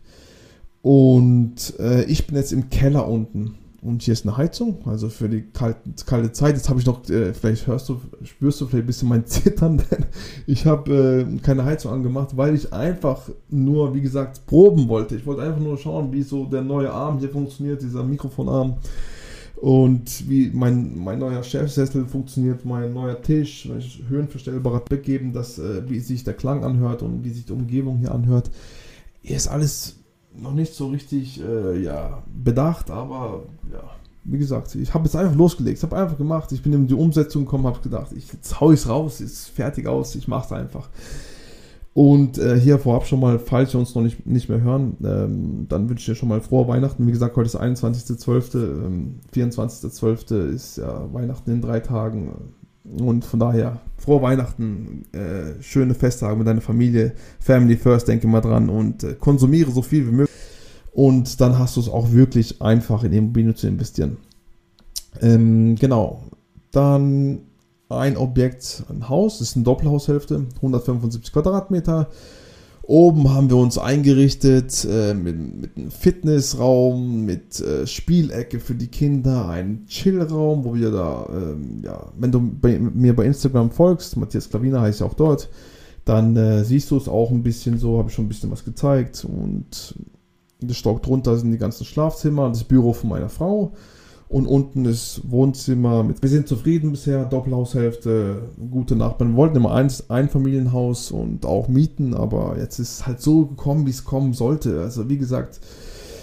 Und 0.82 1.74
äh, 1.78 2.04
ich 2.04 2.26
bin 2.26 2.36
jetzt 2.36 2.52
im 2.52 2.68
Keller 2.68 3.08
unten. 3.08 3.54
Und 3.82 4.02
hier 4.02 4.12
ist 4.12 4.24
eine 4.24 4.36
Heizung, 4.36 4.78
also 4.86 5.08
für 5.08 5.28
die 5.28 5.42
kalte, 5.42 5.80
kalte 6.06 6.30
Zeit. 6.30 6.54
Jetzt 6.54 6.68
habe 6.68 6.78
ich 6.78 6.86
noch, 6.86 7.08
äh, 7.10 7.34
vielleicht 7.34 7.66
hörst 7.66 7.88
du, 7.88 8.00
spürst 8.22 8.60
du 8.60 8.66
vielleicht 8.66 8.84
ein 8.84 8.86
bisschen 8.86 9.08
mein 9.08 9.26
Zittern, 9.26 9.78
denn 9.78 10.06
ich 10.46 10.66
habe 10.66 11.26
äh, 11.28 11.38
keine 11.40 11.64
Heizung 11.64 11.90
angemacht, 11.90 12.36
weil 12.36 12.54
ich 12.54 12.72
einfach 12.72 13.28
nur, 13.48 13.92
wie 13.92 14.00
gesagt, 14.00 14.46
proben 14.46 14.88
wollte. 14.88 15.16
Ich 15.16 15.26
wollte 15.26 15.42
einfach 15.42 15.60
nur 15.60 15.76
schauen, 15.78 16.12
wie 16.12 16.22
so 16.22 16.44
der 16.44 16.62
neue 16.62 16.92
Arm 16.92 17.18
hier 17.18 17.30
funktioniert, 17.30 17.82
dieser 17.82 18.04
Mikrofonarm. 18.04 18.76
Und 19.56 20.28
wie 20.28 20.50
mein, 20.52 20.96
mein 20.98 21.18
neuer 21.18 21.42
Chefsessel 21.42 22.06
funktioniert, 22.06 22.64
mein 22.64 22.92
neuer 22.92 23.20
Tisch, 23.20 23.68
höhenverstellbarer 24.08 24.80
Bett 24.80 25.02
geben, 25.02 25.32
dass, 25.32 25.58
äh, 25.58 25.88
wie 25.88 25.98
sich 25.98 26.22
der 26.22 26.34
Klang 26.34 26.62
anhört 26.62 27.02
und 27.02 27.24
wie 27.24 27.30
sich 27.30 27.46
die 27.46 27.52
Umgebung 27.52 27.98
hier 27.98 28.12
anhört. 28.12 28.48
Hier 29.22 29.36
ist 29.36 29.48
alles 29.48 29.96
noch 30.36 30.52
nicht 30.52 30.74
so 30.74 30.88
richtig 30.88 31.42
äh, 31.42 31.82
ja, 31.82 32.22
bedacht, 32.32 32.90
aber 32.90 33.42
ja, 33.72 33.82
wie 34.24 34.38
gesagt, 34.38 34.74
ich 34.74 34.94
habe 34.94 35.04
jetzt 35.04 35.16
einfach 35.16 35.34
losgelegt, 35.34 35.78
ich 35.78 35.82
habe 35.82 35.96
einfach 35.96 36.18
gemacht, 36.18 36.52
ich 36.52 36.62
bin 36.62 36.72
in 36.72 36.86
die 36.86 36.94
Umsetzung 36.94 37.44
gekommen, 37.44 37.66
habe 37.66 37.80
gedacht, 37.80 38.12
ich, 38.12 38.32
jetzt 38.32 38.60
hau 38.60 38.70
ich 38.70 38.80
es 38.80 38.88
raus, 38.88 39.20
ist 39.20 39.48
fertig 39.48 39.86
aus, 39.86 40.14
ich 40.14 40.28
mache 40.28 40.46
es 40.46 40.52
einfach. 40.52 40.88
Und 41.94 42.38
äh, 42.38 42.58
hier 42.58 42.78
vorab 42.78 43.06
schon 43.06 43.20
mal, 43.20 43.38
falls 43.38 43.74
ihr 43.74 43.80
uns 43.80 43.94
noch 43.94 44.02
nicht, 44.02 44.24
nicht 44.26 44.48
mehr 44.48 44.62
hören, 44.62 44.96
ähm, 45.04 45.66
dann 45.68 45.90
wünsche 45.90 46.00
ich 46.00 46.06
dir 46.06 46.14
schon 46.14 46.30
mal 46.30 46.40
frohe 46.40 46.66
Weihnachten. 46.66 47.06
Wie 47.06 47.12
gesagt, 47.12 47.36
heute 47.36 47.48
ist 47.48 47.60
21.12., 47.60 48.56
ähm, 48.56 49.20
24.12. 49.34 50.54
ist 50.54 50.78
ja 50.78 51.12
Weihnachten 51.12 51.50
in 51.50 51.60
drei 51.60 51.80
Tagen. 51.80 52.32
Und 52.98 53.24
von 53.24 53.40
daher, 53.40 53.80
frohe 53.96 54.22
Weihnachten, 54.22 55.04
äh, 55.12 55.62
schöne 55.62 55.94
Festtage 55.94 56.36
mit 56.36 56.46
deiner 56.46 56.60
Familie, 56.60 57.12
Family 57.40 57.76
First, 57.76 58.08
denke 58.08 58.26
mal 58.26 58.40
dran 58.40 58.68
und 58.68 59.02
äh, 59.04 59.14
konsumiere 59.14 59.70
so 59.70 59.82
viel 59.82 60.06
wie 60.06 60.12
möglich. 60.12 60.36
Und 60.92 61.40
dann 61.40 61.58
hast 61.58 61.76
du 61.76 61.80
es 61.80 61.88
auch 61.88 62.12
wirklich 62.12 62.60
einfach 62.60 63.02
in 63.04 63.12
Immobilien 63.12 63.56
zu 63.56 63.66
investieren. 63.66 64.18
Ähm, 65.20 65.76
genau. 65.76 66.24
Dann 66.70 67.40
ein 67.88 68.16
Objekt, 68.16 68.84
ein 68.88 69.08
Haus, 69.08 69.38
das 69.38 69.50
ist 69.50 69.56
eine 69.56 69.64
Doppelhaushälfte, 69.64 70.46
175 70.56 71.32
Quadratmeter. 71.32 72.08
Oben 72.92 73.32
haben 73.32 73.48
wir 73.48 73.56
uns 73.56 73.78
eingerichtet 73.78 74.86
äh, 74.86 75.14
mit, 75.14 75.62
mit 75.62 75.78
einem 75.78 75.90
Fitnessraum, 75.90 77.24
mit 77.24 77.58
äh, 77.58 77.86
Spielecke 77.86 78.60
für 78.60 78.74
die 78.74 78.88
Kinder, 78.88 79.48
ein 79.48 79.86
Chillraum, 79.86 80.62
wo 80.62 80.74
wir 80.74 80.90
da, 80.90 81.26
ähm, 81.32 81.80
ja, 81.82 82.12
wenn 82.18 82.30
du 82.30 82.38
bei, 82.38 82.78
mir 82.78 83.16
bei 83.16 83.24
Instagram 83.24 83.70
folgst, 83.70 84.18
Matthias 84.18 84.50
Klavina 84.50 84.82
heißt 84.82 85.00
ja 85.00 85.06
auch 85.06 85.14
dort, 85.14 85.48
dann 86.04 86.36
äh, 86.36 86.64
siehst 86.64 86.90
du 86.90 86.98
es 86.98 87.08
auch 87.08 87.30
ein 87.30 87.42
bisschen 87.42 87.78
so, 87.78 87.96
habe 87.96 88.10
ich 88.10 88.14
schon 88.14 88.26
ein 88.26 88.28
bisschen 88.28 88.50
was 88.50 88.62
gezeigt 88.62 89.24
und 89.24 89.94
das 90.60 90.76
Stock 90.76 91.02
drunter 91.02 91.38
sind 91.38 91.50
die 91.50 91.56
ganzen 91.56 91.86
Schlafzimmer, 91.86 92.50
das 92.50 92.64
Büro 92.64 92.92
von 92.92 93.08
meiner 93.08 93.30
Frau 93.30 93.72
Und 94.32 94.46
unten 94.46 94.86
ist 94.86 95.20
Wohnzimmer. 95.30 96.02
Mit, 96.02 96.22
wir 96.22 96.30
sind 96.30 96.48
zufrieden 96.48 96.92
bisher, 96.92 97.26
Doppelhaushälfte, 97.26 98.44
gute 98.70 98.96
Nachbarn. 98.96 99.32
Wir 99.32 99.36
wollten 99.36 99.56
immer 99.56 99.74
ein 99.74 99.92
Einfamilienhaus 100.08 101.10
und 101.10 101.44
auch 101.44 101.68
mieten, 101.68 102.14
aber 102.14 102.56
jetzt 102.58 102.78
ist 102.78 102.92
es 102.92 103.06
halt 103.06 103.20
so 103.20 103.44
gekommen, 103.44 103.84
wie 103.84 103.90
es 103.90 104.06
kommen 104.06 104.32
sollte. 104.32 104.80
Also 104.80 105.10
wie 105.10 105.18
gesagt, 105.18 105.60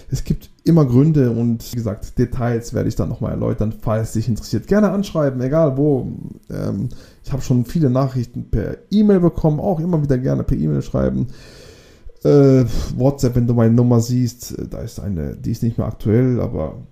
es 0.10 0.24
gibt 0.24 0.50
immer 0.64 0.86
Gründe 0.86 1.30
und 1.30 1.72
wie 1.72 1.76
gesagt, 1.76 2.18
Details 2.18 2.74
werde 2.74 2.90
ich 2.90 2.96
dann 2.96 3.10
nochmal 3.10 3.34
erläutern, 3.34 3.76
falls 3.80 4.14
dich 4.14 4.28
interessiert. 4.28 4.66
Gerne 4.66 4.90
anschreiben, 4.90 5.40
egal 5.42 5.78
wo. 5.78 6.12
Ähm, 6.50 6.90
ich 7.24 7.32
habe 7.32 7.44
schon 7.44 7.64
viele 7.66 7.92
Nachrichten 7.92 8.50
per 8.50 8.78
E-Mail 8.90 9.20
bekommen, 9.20 9.60
auch 9.60 9.80
immer 9.80 10.02
wieder 10.02 10.18
gerne 10.18 10.44
per 10.44 10.58
E-Mail 10.58 10.82
schreiben. 10.82 11.28
Äh, 12.24 12.66
WhatsApp, 12.98 13.36
wenn 13.36 13.46
du 13.46 13.54
meine 13.54 13.76
Nummer 13.76 14.00
siehst, 14.00 14.58
äh, 14.58 14.68
da 14.68 14.80
ist 14.80 15.00
eine, 15.00 15.36
die 15.36 15.52
ist 15.52 15.62
nicht 15.62 15.78
mehr 15.78 15.86
aktuell, 15.86 16.42
aber 16.42 16.88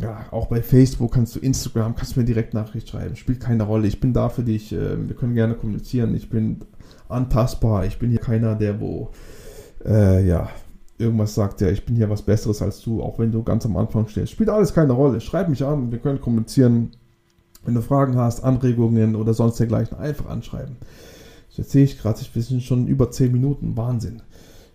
ja, 0.00 0.24
auch 0.30 0.46
bei 0.46 0.62
Facebook 0.62 1.12
kannst 1.12 1.36
du, 1.36 1.40
Instagram, 1.40 1.94
kannst 1.94 2.16
du 2.16 2.20
mir 2.20 2.26
direkt 2.26 2.54
Nachricht 2.54 2.88
schreiben. 2.88 3.14
Spielt 3.16 3.40
keine 3.40 3.64
Rolle. 3.64 3.86
Ich 3.88 4.00
bin 4.00 4.12
da 4.12 4.28
für 4.28 4.42
dich. 4.42 4.72
Äh, 4.72 5.08
wir 5.08 5.14
können 5.14 5.34
gerne 5.34 5.54
kommunizieren. 5.54 6.14
Ich 6.14 6.30
bin 6.30 6.60
antastbar. 7.08 7.84
Ich 7.84 7.98
bin 7.98 8.10
hier 8.10 8.20
keiner, 8.20 8.54
der 8.54 8.80
wo, 8.80 9.10
äh, 9.84 10.26
ja, 10.26 10.48
irgendwas 10.98 11.34
sagt, 11.34 11.60
ja, 11.60 11.68
ich 11.68 11.84
bin 11.84 11.96
hier 11.96 12.08
was 12.08 12.22
Besseres 12.22 12.62
als 12.62 12.80
du, 12.80 13.02
auch 13.02 13.18
wenn 13.18 13.32
du 13.32 13.42
ganz 13.42 13.66
am 13.66 13.76
Anfang 13.76 14.08
stehst. 14.08 14.32
Spielt 14.32 14.48
alles 14.48 14.72
keine 14.72 14.92
Rolle. 14.92 15.20
Schreib 15.20 15.48
mich 15.48 15.64
an, 15.64 15.90
wir 15.90 15.98
können 15.98 16.20
kommunizieren. 16.20 16.92
Wenn 17.64 17.74
du 17.74 17.82
Fragen 17.82 18.16
hast, 18.16 18.42
Anregungen 18.42 19.14
oder 19.14 19.34
sonst 19.34 19.60
dergleichen, 19.60 19.96
einfach 19.96 20.26
anschreiben. 20.26 20.76
Jetzt 21.50 21.70
sehe 21.70 21.84
ich 21.84 21.98
gerade, 21.98 22.18
wir 22.32 22.42
sind 22.42 22.62
schon 22.62 22.88
über 22.88 23.10
10 23.10 23.30
Minuten. 23.30 23.76
Wahnsinn. 23.76 24.22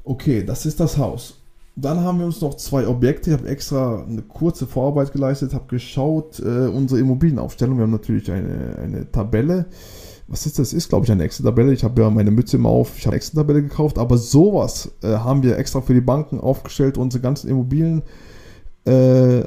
Okay, 0.03 0.43
das 0.43 0.65
ist 0.65 0.79
das 0.79 0.97
Haus. 0.97 1.41
Dann 1.79 2.01
haben 2.01 2.19
wir 2.19 2.25
uns 2.25 2.41
noch 2.41 2.55
zwei 2.55 2.87
Objekte. 2.87 3.29
Ich 3.29 3.37
habe 3.37 3.47
extra 3.47 4.03
eine 4.03 4.23
kurze 4.23 4.65
Vorarbeit 4.65 5.13
geleistet, 5.13 5.53
habe 5.53 5.67
geschaut, 5.67 6.39
äh, 6.39 6.67
unsere 6.67 6.99
Immobilienaufstellung. 6.99 7.77
Wir 7.77 7.83
haben 7.83 7.91
natürlich 7.91 8.31
eine, 8.31 8.77
eine 8.81 9.11
Tabelle 9.11 9.67
was 10.27 10.45
ist 10.45 10.59
das? 10.59 10.73
Ist, 10.73 10.89
glaube 10.89 11.05
ich, 11.05 11.11
eine 11.11 11.23
Excel-Tabelle. 11.23 11.73
Ich 11.73 11.83
habe 11.83 12.01
ja 12.01 12.09
meine 12.09 12.31
Mütze 12.31 12.57
immer 12.57 12.69
auf. 12.69 12.97
Ich 12.97 13.05
habe 13.05 13.13
eine 13.13 13.17
Excel-Tabelle 13.17 13.63
gekauft, 13.63 13.97
aber 13.97 14.17
sowas 14.17 14.91
äh, 15.01 15.07
haben 15.07 15.41
wir 15.41 15.57
extra 15.57 15.81
für 15.81 15.93
die 15.93 16.01
Banken 16.01 16.39
aufgestellt. 16.39 16.97
Unsere 16.97 17.21
ganzen 17.21 17.49
Immobilien, 17.49 18.03
äh, 18.85 19.39
äh, 19.39 19.45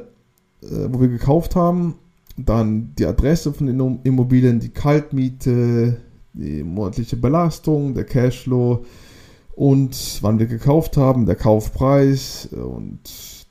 wo 0.61 0.99
wir 0.99 1.07
gekauft 1.07 1.55
haben. 1.55 1.95
Dann 2.37 2.93
die 2.97 3.05
Adresse 3.05 3.53
von 3.53 3.67
den 3.67 3.99
Immobilien, 4.03 4.59
die 4.59 4.69
Kaltmiete, 4.69 5.97
die 6.33 6.63
monatliche 6.63 7.17
Belastung, 7.17 7.93
der 7.93 8.05
Cashflow 8.05 8.83
und 9.61 10.23
wann 10.23 10.39
wir 10.39 10.47
gekauft 10.47 10.97
haben, 10.97 11.27
der 11.27 11.35
Kaufpreis 11.35 12.49
und 12.51 12.99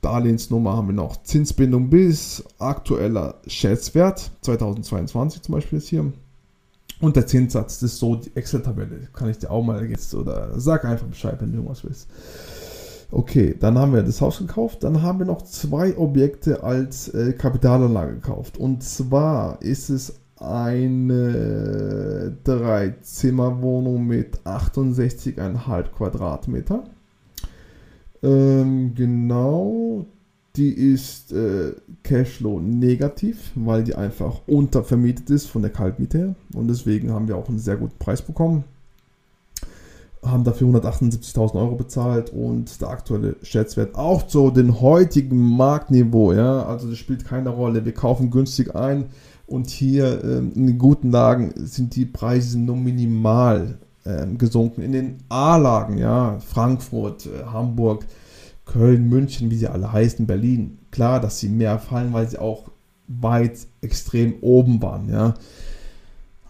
Darlehensnummer 0.01 0.75
haben 0.75 0.87
wir 0.87 0.93
noch 0.93 1.23
Zinsbindung 1.23 1.89
bis 1.89 2.43
aktueller 2.59 3.35
Schätzwert 3.47 4.29
2022 4.41 5.41
zum 5.41 5.55
Beispiel 5.55 5.77
ist 5.77 5.87
hier 5.87 6.11
und 6.99 7.15
der 7.15 7.27
Zinssatz, 7.27 7.79
das 7.79 7.93
ist 7.93 7.99
so 7.99 8.17
die 8.17 8.35
Excel-Tabelle. 8.35 9.07
Kann 9.13 9.29
ich 9.29 9.37
dir 9.37 9.51
auch 9.51 9.63
mal 9.63 9.89
jetzt 9.89 10.13
oder 10.13 10.59
sag 10.59 10.83
einfach 10.83 11.07
Bescheid, 11.07 11.37
wenn 11.39 11.51
du 11.51 11.59
irgendwas 11.59 11.85
willst. 11.85 12.09
Okay, 13.09 13.55
dann 13.57 13.79
haben 13.79 13.93
wir 13.93 14.03
das 14.03 14.19
Haus 14.19 14.39
gekauft. 14.39 14.83
Dann 14.83 15.01
haben 15.01 15.19
wir 15.19 15.25
noch 15.25 15.43
zwei 15.43 15.97
Objekte 15.97 16.61
als 16.61 17.07
äh, 17.07 17.31
Kapitalanlage 17.31 18.15
gekauft. 18.15 18.57
Und 18.57 18.83
zwar 18.83 19.61
ist 19.61 19.89
es 19.89 20.20
eine 20.41 22.35
Dreizimmerwohnung 22.43 24.05
mit 24.05 24.39
68,5 24.45 25.83
Quadratmeter. 25.91 26.83
Ähm, 28.23 28.93
genau, 28.95 30.05
die 30.55 30.71
ist 30.71 31.31
äh, 31.31 31.73
Cashflow 32.03 32.59
negativ, 32.59 33.51
weil 33.55 33.83
die 33.83 33.95
einfach 33.95 34.41
untervermietet 34.47 35.29
ist 35.29 35.47
von 35.47 35.61
der 35.61 35.71
Kaltmiete 35.71 36.17
her. 36.17 36.35
Und 36.53 36.67
deswegen 36.67 37.11
haben 37.11 37.27
wir 37.27 37.37
auch 37.37 37.47
einen 37.47 37.59
sehr 37.59 37.77
guten 37.77 37.97
Preis 37.97 38.21
bekommen. 38.21 38.63
Haben 40.23 40.43
dafür 40.43 40.67
178.000 40.67 41.55
Euro 41.55 41.75
bezahlt 41.75 42.31
und 42.31 42.79
der 42.79 42.89
aktuelle 42.89 43.37
Schätzwert 43.41 43.95
auch 43.95 44.27
zu 44.27 44.51
dem 44.51 44.81
heutigen 44.81 45.55
Marktniveau. 45.55 46.33
Ja, 46.33 46.63
also 46.63 46.89
das 46.89 46.99
spielt 46.99 47.25
keine 47.25 47.49
Rolle. 47.49 47.85
Wir 47.85 47.93
kaufen 47.93 48.29
günstig 48.29 48.75
ein 48.75 49.05
und 49.51 49.69
hier 49.69 50.23
äh, 50.23 50.37
in 50.37 50.67
den 50.67 50.77
guten 50.77 51.11
Lagen 51.11 51.53
sind 51.55 51.95
die 51.95 52.05
Preise 52.05 52.59
nur 52.59 52.77
minimal 52.77 53.77
äh, 54.05 54.25
gesunken. 54.37 54.81
In 54.81 54.93
den 54.93 55.17
A-Lagen, 55.29 55.97
ja, 55.97 56.39
Frankfurt, 56.39 57.25
äh, 57.25 57.45
Hamburg, 57.45 58.05
Köln, 58.65 59.09
München, 59.09 59.51
wie 59.51 59.57
sie 59.57 59.67
alle 59.67 59.91
heißen, 59.91 60.25
Berlin, 60.25 60.77
klar, 60.91 61.19
dass 61.19 61.39
sie 61.39 61.49
mehr 61.49 61.79
fallen, 61.79 62.13
weil 62.13 62.29
sie 62.29 62.39
auch 62.39 62.71
weit 63.07 63.59
extrem 63.81 64.35
oben 64.41 64.81
waren, 64.81 65.09
ja. 65.09 65.33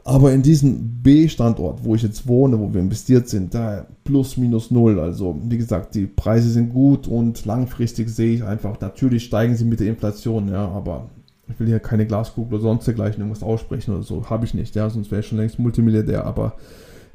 Aber 0.03 0.33
in 0.33 0.41
diesem 0.41 1.01
B-Standort, 1.03 1.83
wo 1.83 1.93
ich 1.93 2.01
jetzt 2.01 2.27
wohne, 2.27 2.59
wo 2.59 2.73
wir 2.73 2.81
investiert 2.81 3.29
sind, 3.29 3.53
da 3.53 3.85
plus 4.03 4.35
minus 4.35 4.71
null. 4.71 4.99
Also 4.99 5.39
wie 5.43 5.59
gesagt, 5.59 5.93
die 5.93 6.07
Preise 6.07 6.49
sind 6.49 6.73
gut 6.73 7.07
und 7.07 7.45
langfristig 7.45 8.09
sehe 8.09 8.35
ich 8.35 8.43
einfach, 8.43 8.79
natürlich 8.81 9.25
steigen 9.25 9.55
sie 9.55 9.65
mit 9.65 9.79
der 9.79 9.87
Inflation, 9.87 10.49
ja, 10.49 10.67
aber 10.67 11.09
ich 11.51 11.59
will 11.59 11.67
hier 11.67 11.79
keine 11.79 12.05
Glaskugel 12.05 12.55
oder 12.55 12.63
sonst 12.63 12.87
dergleichen 12.87 13.21
irgendwas 13.21 13.43
aussprechen 13.43 13.93
oder 13.93 14.03
so, 14.03 14.29
habe 14.29 14.45
ich 14.45 14.53
nicht, 14.53 14.75
ja, 14.75 14.89
sonst 14.89 15.11
wäre 15.11 15.21
ich 15.21 15.27
schon 15.27 15.37
längst 15.37 15.59
Multimilliardär, 15.59 16.25
aber 16.25 16.53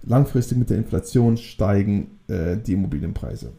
langfristig 0.03 0.59
mit 0.59 0.71
der 0.71 0.79
Inflation 0.79 1.37
steigen 1.37 2.19
äh, 2.29 2.57
die 2.57 2.75
Immobilienpreise. 2.75 3.53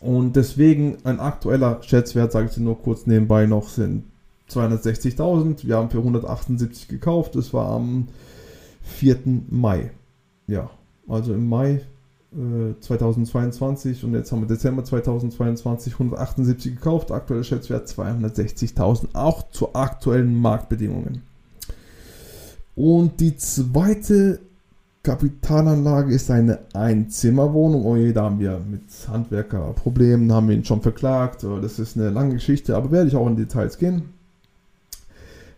Und 0.00 0.36
deswegen 0.36 0.96
ein 1.04 1.20
aktueller 1.20 1.82
Schätzwert, 1.82 2.32
sage 2.32 2.46
ich 2.46 2.54
dir 2.54 2.62
nur 2.62 2.80
kurz 2.80 3.06
nebenbei 3.06 3.46
noch, 3.46 3.68
sind 3.68 4.04
260.000. 4.50 5.66
Wir 5.66 5.76
haben 5.76 5.90
für 5.90 5.98
178 5.98 6.88
gekauft. 6.88 7.36
Das 7.36 7.52
war 7.52 7.70
am 7.70 8.08
4. 8.82 9.18
Mai. 9.48 9.90
Ja, 10.46 10.70
also 11.06 11.34
im 11.34 11.48
Mai 11.48 11.82
2022 12.32 14.04
und 14.04 14.14
jetzt 14.14 14.30
haben 14.30 14.42
wir 14.42 14.46
Dezember 14.46 14.84
2022 14.84 15.94
178 15.94 16.76
gekauft. 16.76 17.10
Aktueller 17.10 17.42
Schätzwert 17.42 17.88
260.000, 17.88 19.08
auch 19.14 19.50
zu 19.50 19.74
aktuellen 19.74 20.40
Marktbedingungen. 20.40 21.22
Und 22.76 23.18
die 23.18 23.36
zweite 23.36 24.38
Kapitalanlage 25.02 26.14
ist 26.14 26.30
eine 26.30 26.60
Einzimmerwohnung. 26.72 27.84
Oh 27.84 27.96
je, 27.96 28.12
da 28.12 28.24
haben 28.24 28.38
wir 28.38 28.60
mit 28.60 28.82
Handwerkerproblemen, 29.08 30.32
haben 30.32 30.48
wir 30.48 30.54
ihn 30.54 30.64
schon 30.64 30.82
verklagt. 30.82 31.42
Oh, 31.42 31.58
das 31.58 31.80
ist 31.80 31.96
eine 31.96 32.10
lange 32.10 32.34
Geschichte, 32.34 32.76
aber 32.76 32.92
werde 32.92 33.08
ich 33.08 33.16
auch 33.16 33.26
in 33.26 33.36
Details 33.36 33.76
gehen. 33.76 34.02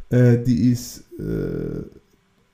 Äh, 0.09 0.39
die 0.39 0.71
ist 0.71 1.05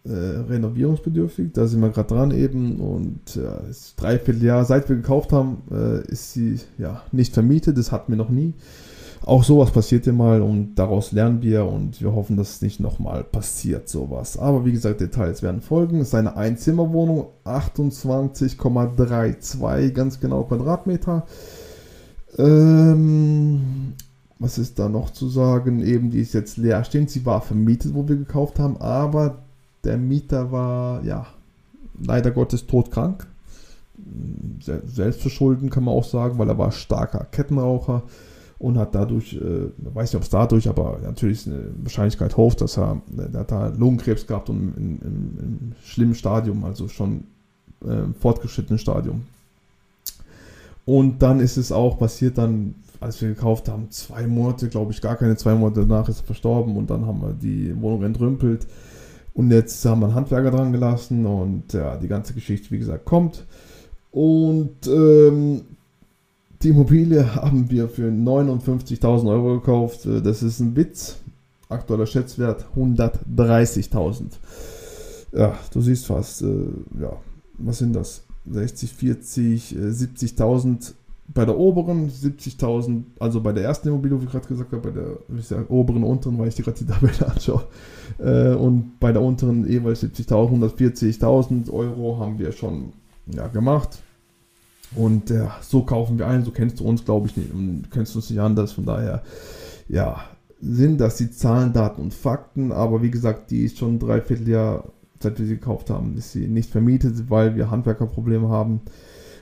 äh, 0.08 0.18
äh, 0.18 0.38
renovierungsbedürftig, 0.48 1.52
da 1.52 1.66
sind 1.66 1.80
wir 1.80 1.90
gerade 1.90 2.14
dran 2.14 2.30
eben 2.30 2.80
und 2.80 3.34
ja, 3.34 3.56
ist 3.70 4.00
dreiviertel 4.00 4.42
Jahr, 4.42 4.64
seit 4.64 4.88
wir 4.88 4.96
gekauft 4.96 5.32
haben, 5.32 5.58
äh, 5.70 6.00
ist 6.10 6.32
sie 6.32 6.58
ja 6.78 7.02
nicht 7.12 7.34
vermietet, 7.34 7.76
das 7.78 7.92
hatten 7.92 8.12
wir 8.12 8.16
noch 8.16 8.30
nie. 8.30 8.54
Auch 9.24 9.44
sowas 9.44 9.70
passiert 9.70 10.06
ja 10.06 10.12
mal 10.12 10.42
und 10.42 10.74
daraus 10.76 11.12
lernen 11.12 11.42
wir 11.42 11.66
und 11.66 12.00
wir 12.00 12.14
hoffen, 12.14 12.36
dass 12.36 12.54
es 12.54 12.62
nicht 12.62 12.80
nochmal 12.80 13.22
passiert, 13.24 13.88
sowas. 13.88 14.38
Aber 14.38 14.64
wie 14.64 14.72
gesagt, 14.72 15.00
Details 15.00 15.42
werden 15.42 15.60
folgen. 15.60 16.00
Es 16.00 16.08
ist 16.08 16.14
eine 16.14 16.36
Einzimmerwohnung, 16.36 17.26
28,32 17.44 19.90
ganz 19.90 20.20
genau 20.20 20.44
Quadratmeter. 20.44 21.26
Ähm, 22.38 23.92
was 24.38 24.56
ist 24.56 24.78
da 24.78 24.88
noch 24.88 25.10
zu 25.10 25.28
sagen? 25.28 25.84
Eben, 25.84 26.10
die 26.10 26.20
ist 26.20 26.32
jetzt 26.32 26.56
leer 26.56 26.82
stehend. 26.84 27.10
Sie 27.10 27.26
war 27.26 27.42
vermietet, 27.42 27.92
wo 27.94 28.08
wir 28.08 28.16
gekauft 28.16 28.58
haben, 28.58 28.78
aber 28.78 29.42
der 29.88 29.96
Mieter 29.96 30.52
war, 30.52 31.02
ja, 31.02 31.26
leider 31.98 32.30
Gottes 32.30 32.66
todkrank. 32.66 33.26
Selbstverschulden 34.60 35.70
kann 35.70 35.84
man 35.84 35.94
auch 35.94 36.04
sagen, 36.04 36.38
weil 36.38 36.48
er 36.48 36.58
war 36.58 36.70
starker 36.70 37.26
Kettenraucher 37.32 38.02
und 38.58 38.76
hat 38.76 38.94
dadurch, 38.94 39.34
äh, 39.34 39.70
weiß 39.94 40.12
nicht 40.12 40.16
ob 40.16 40.22
es 40.22 40.30
dadurch, 40.30 40.68
aber 40.68 40.98
natürlich 41.02 41.38
ist 41.38 41.46
eine 41.46 41.70
Wahrscheinlichkeit 41.82 42.36
hoch, 42.36 42.54
dass 42.54 42.76
er, 42.76 43.00
der 43.08 43.40
hat 43.40 43.50
da 43.50 43.68
Lungenkrebs 43.68 44.26
gehabt 44.26 44.50
und 44.50 44.74
im, 44.76 44.98
im, 45.00 45.38
im 45.40 45.72
schlimmen 45.82 46.14
Stadium, 46.14 46.64
also 46.64 46.86
schon 46.86 47.24
äh, 47.84 48.12
fortgeschrittenen 48.20 48.78
Stadium. 48.78 49.22
Und 50.84 51.22
dann 51.22 51.40
ist 51.40 51.56
es 51.56 51.72
auch 51.72 51.98
passiert, 51.98 52.36
dann, 52.38 52.74
als 53.00 53.20
wir 53.22 53.30
gekauft 53.30 53.68
haben, 53.68 53.90
zwei 53.90 54.26
Monate, 54.26 54.68
glaube 54.68 54.92
ich, 54.92 55.00
gar 55.00 55.16
keine 55.16 55.36
zwei 55.36 55.54
Monate 55.54 55.86
danach 55.86 56.08
ist 56.08 56.20
er 56.20 56.26
verstorben 56.26 56.76
und 56.76 56.90
dann 56.90 57.06
haben 57.06 57.20
wir 57.20 57.32
die 57.32 57.80
Wohnung 57.80 58.02
entrümpelt. 58.04 58.66
Und 59.38 59.52
jetzt 59.52 59.84
haben 59.84 60.00
wir 60.00 60.06
einen 60.06 60.16
Handwerker 60.16 60.50
dran 60.50 60.72
gelassen 60.72 61.24
und 61.24 61.72
ja, 61.72 61.96
die 61.96 62.08
ganze 62.08 62.34
Geschichte, 62.34 62.72
wie 62.72 62.78
gesagt, 62.80 63.04
kommt. 63.04 63.46
Und 64.10 64.88
ähm, 64.88 65.60
die 66.60 66.70
Immobilie 66.70 67.34
haben 67.36 67.70
wir 67.70 67.88
für 67.88 68.08
59.000 68.08 69.30
Euro 69.30 69.60
gekauft. 69.60 70.06
Äh, 70.06 70.22
das 70.22 70.42
ist 70.42 70.58
ein 70.58 70.74
Witz. 70.74 71.18
Aktueller 71.68 72.06
Schätzwert 72.06 72.66
130.000. 72.74 74.24
Ja, 75.30 75.56
du 75.72 75.82
siehst 75.82 76.06
fast, 76.06 76.42
äh, 76.42 76.66
ja, 77.00 77.12
was 77.58 77.78
sind 77.78 77.94
das? 77.94 78.24
60, 78.50 78.92
40, 78.92 79.76
äh, 79.76 79.78
70.000 79.78 80.94
bei 81.34 81.44
der 81.44 81.58
oberen 81.58 82.10
70.000, 82.10 83.02
also 83.18 83.40
bei 83.40 83.52
der 83.52 83.64
ersten 83.64 83.88
Immobilie, 83.88 84.20
wie 84.20 84.24
ich 84.24 84.30
gerade 84.30 84.48
gesagt 84.48 84.72
habe, 84.72 84.90
bei 84.90 84.98
der 84.98 85.42
sag, 85.42 85.70
oberen 85.70 86.02
unteren, 86.02 86.38
weil 86.38 86.48
ich 86.48 86.54
die 86.54 86.62
gerade 86.62 86.78
die 86.78 86.86
Tabelle 86.86 87.26
anschaue, 87.30 87.64
äh, 88.18 88.54
und 88.54 88.98
bei 88.98 89.12
der 89.12 89.22
unteren 89.22 89.68
jeweils 89.68 90.02
70.000, 90.02 90.74
140.000 90.76 91.70
Euro 91.70 92.18
haben 92.18 92.38
wir 92.38 92.52
schon 92.52 92.92
ja, 93.26 93.46
gemacht. 93.48 93.98
Und 94.96 95.28
ja, 95.28 95.54
so 95.60 95.82
kaufen 95.82 96.18
wir 96.18 96.26
ein, 96.26 96.44
so 96.44 96.50
kennst 96.50 96.80
du 96.80 96.84
uns, 96.84 97.04
glaube 97.04 97.28
ich, 97.28 97.36
nicht 97.36 97.52
und 97.52 97.90
kennst 97.90 98.16
uns 98.16 98.30
nicht 98.30 98.40
anders. 98.40 98.72
Von 98.72 98.86
daher, 98.86 99.22
ja, 99.86 100.22
sind 100.62 100.98
das 100.98 101.16
die 101.16 101.30
Zahlen, 101.30 101.74
Daten 101.74 102.00
und 102.00 102.14
Fakten. 102.14 102.72
Aber 102.72 103.02
wie 103.02 103.10
gesagt, 103.10 103.50
die 103.50 103.64
ist 103.64 103.76
schon 103.76 103.96
ein 103.96 103.98
Dreivierteljahr, 103.98 104.84
seit 105.20 105.38
wir 105.38 105.46
sie 105.46 105.56
gekauft 105.56 105.90
haben, 105.90 106.16
ist 106.16 106.32
sie 106.32 106.48
nicht 106.48 106.70
vermietet, 106.70 107.28
weil 107.28 107.54
wir 107.54 107.70
Handwerkerprobleme 107.70 108.48
haben 108.48 108.80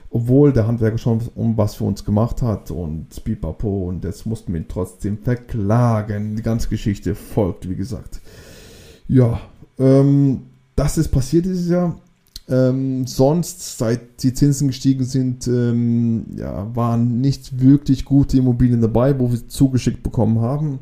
obwohl 0.09 0.53
der 0.53 0.67
Handwerker 0.67 0.97
schon 0.97 1.21
um 1.35 1.57
was 1.57 1.75
für 1.75 1.83
uns 1.83 2.05
gemacht 2.05 2.41
hat 2.41 2.71
und 2.71 3.23
pipapo 3.23 3.89
und 3.89 4.03
jetzt 4.03 4.25
mussten 4.25 4.53
wir 4.53 4.61
ihn 4.61 4.67
trotzdem 4.67 5.17
verklagen. 5.17 6.35
Die 6.35 6.43
ganze 6.43 6.69
Geschichte 6.69 7.13
folgt, 7.15 7.69
wie 7.69 7.75
gesagt. 7.75 8.21
Ja, 9.07 9.39
ähm, 9.77 10.43
das 10.75 10.97
ist 10.97 11.09
passiert 11.09 11.45
dieses 11.45 11.69
Jahr. 11.69 11.99
Ähm, 12.49 13.05
sonst, 13.05 13.77
seit 13.77 14.23
die 14.23 14.33
Zinsen 14.33 14.69
gestiegen 14.69 15.03
sind, 15.03 15.47
ähm, 15.47 16.25
ja, 16.37 16.73
waren 16.73 17.19
nicht 17.19 17.59
wirklich 17.59 18.05
gute 18.05 18.37
Immobilien 18.37 18.79
dabei, 18.79 19.19
wo 19.19 19.29
wir 19.29 19.47
zugeschickt 19.49 20.01
bekommen 20.01 20.39
haben. 20.39 20.79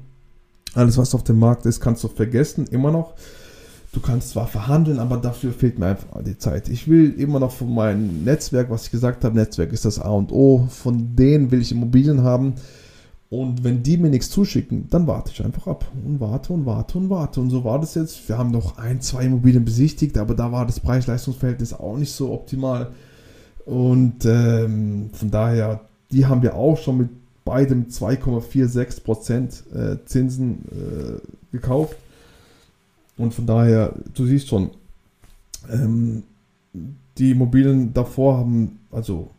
Alles, 0.75 0.98
was 0.98 1.15
auf 1.15 1.24
dem 1.24 1.39
Markt 1.39 1.65
ist, 1.65 1.79
kannst 1.79 2.03
du 2.03 2.08
vergessen, 2.08 2.67
immer 2.67 2.91
noch 2.91 3.15
du 3.95 4.01
kannst 4.01 4.31
zwar 4.31 4.47
verhandeln, 4.47 4.99
aber 4.99 5.17
dafür 5.17 5.53
fehlt 5.53 5.79
mir 5.79 5.87
einfach 5.87 6.21
die 6.21 6.37
Zeit. 6.37 6.67
Ich 6.69 6.87
will 6.89 7.13
immer 7.17 7.39
noch 7.39 7.51
von 7.51 7.73
meinem 7.73 8.23
Netzwerk, 8.23 8.69
was 8.69 8.85
ich 8.85 8.91
gesagt 8.91 9.23
habe, 9.23 9.35
Netzwerk 9.35 9.71
ist 9.71 9.85
das 9.85 9.99
A 9.99 10.09
und 10.09 10.31
O, 10.31 10.67
von 10.69 11.15
denen 11.15 11.49
will 11.51 11.61
ich 11.61 11.71
Immobilien 11.71 12.23
haben. 12.23 12.55
Und 13.29 13.63
wenn 13.63 13.83
die 13.83 13.97
mir 13.97 14.09
nichts 14.09 14.29
zuschicken, 14.29 14.87
dann 14.89 15.07
warte 15.07 15.31
ich 15.31 15.43
einfach 15.43 15.67
ab 15.67 15.85
und 16.05 16.19
warte 16.19 16.53
und 16.53 16.65
warte 16.65 16.97
und 16.97 17.09
warte. 17.09 17.39
Und 17.39 17.49
so 17.49 17.63
war 17.63 17.79
das 17.79 17.95
jetzt. 17.95 18.27
Wir 18.29 18.37
haben 18.37 18.51
noch 18.51 18.77
ein, 18.77 19.01
zwei 19.01 19.23
Immobilien 19.25 19.65
besichtigt, 19.65 20.17
aber 20.17 20.35
da 20.35 20.51
war 20.51 20.65
das 20.65 20.79
Preis-Leistungs-Verhältnis 20.79 21.73
auch 21.73 21.97
nicht 21.97 22.11
so 22.11 22.31
optimal. 22.31 22.91
Und 23.65 24.25
ähm, 24.25 25.09
von 25.13 25.31
daher, 25.31 25.81
die 26.11 26.25
haben 26.27 26.43
wir 26.43 26.55
auch 26.55 26.77
schon 26.77 26.97
mit 26.97 27.09
beidem 27.45 27.87
2,46% 27.87 29.73
äh, 29.73 30.05
Zinsen 30.05 30.65
äh, 30.71 31.19
gekauft. 31.51 31.97
Und 33.17 33.34
von 33.34 33.45
daher, 33.45 33.93
du 34.13 34.25
siehst 34.25 34.48
schon, 34.48 34.72
ähm, 35.72 36.24
die 37.17 37.31
Immobilien 37.31 37.93
davor 37.93 38.38
haben, 38.38 38.79
also 38.91 39.29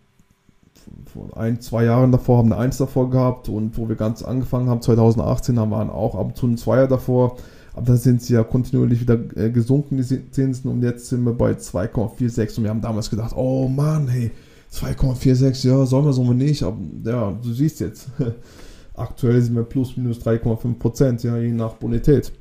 vor 1.13 1.37
ein, 1.37 1.61
zwei 1.61 1.85
Jahren 1.85 2.13
davor 2.13 2.39
haben 2.39 2.53
eine 2.53 2.63
Eins 2.63 2.79
davor 2.79 3.11
gehabt 3.11 3.49
und 3.49 3.77
wo 3.77 3.89
wir 3.89 3.97
ganz 3.97 4.23
angefangen 4.23 4.69
haben, 4.69 4.83
2018 4.83 5.59
haben 5.59 5.71
wir 5.71 5.95
auch 5.95 6.15
ab 6.15 6.27
und 6.27 6.37
zu 6.37 6.47
ein 6.47 6.57
Zweier 6.57 6.87
davor, 6.87 7.37
aber 7.75 7.87
da 7.87 7.97
sind 7.97 8.23
sie 8.23 8.35
ja 8.35 8.45
kontinuierlich 8.45 9.01
wieder 9.01 9.19
äh, 9.37 9.51
gesunken, 9.51 9.97
die 9.99 10.31
Zinsen. 10.31 10.71
Und 10.71 10.83
jetzt 10.83 11.09
sind 11.09 11.25
wir 11.25 11.35
bei 11.35 11.53
2,46 11.53 12.59
und 12.59 12.65
wir 12.65 12.71
haben 12.71 12.81
damals 12.81 13.11
gedacht, 13.11 13.35
oh 13.37 13.69
Mann, 13.69 14.09
hey, 14.09 14.31
2,46, 14.73 15.69
ja, 15.69 15.85
sollen 15.85 16.07
wir, 16.07 16.13
sollen 16.13 16.29
wir 16.39 16.47
nicht, 16.47 16.63
aber 16.63 16.79
ja, 17.05 17.33
du 17.43 17.53
siehst 17.53 17.81
jetzt, 17.81 18.09
aktuell 18.95 19.43
sind 19.43 19.55
wir 19.55 19.63
plus 19.65 19.97
minus 19.97 20.21
3,5 20.21 20.79
Prozent, 20.79 21.23
ja, 21.23 21.37
je 21.37 21.53
nach 21.53 21.75
Bonität 21.75 22.33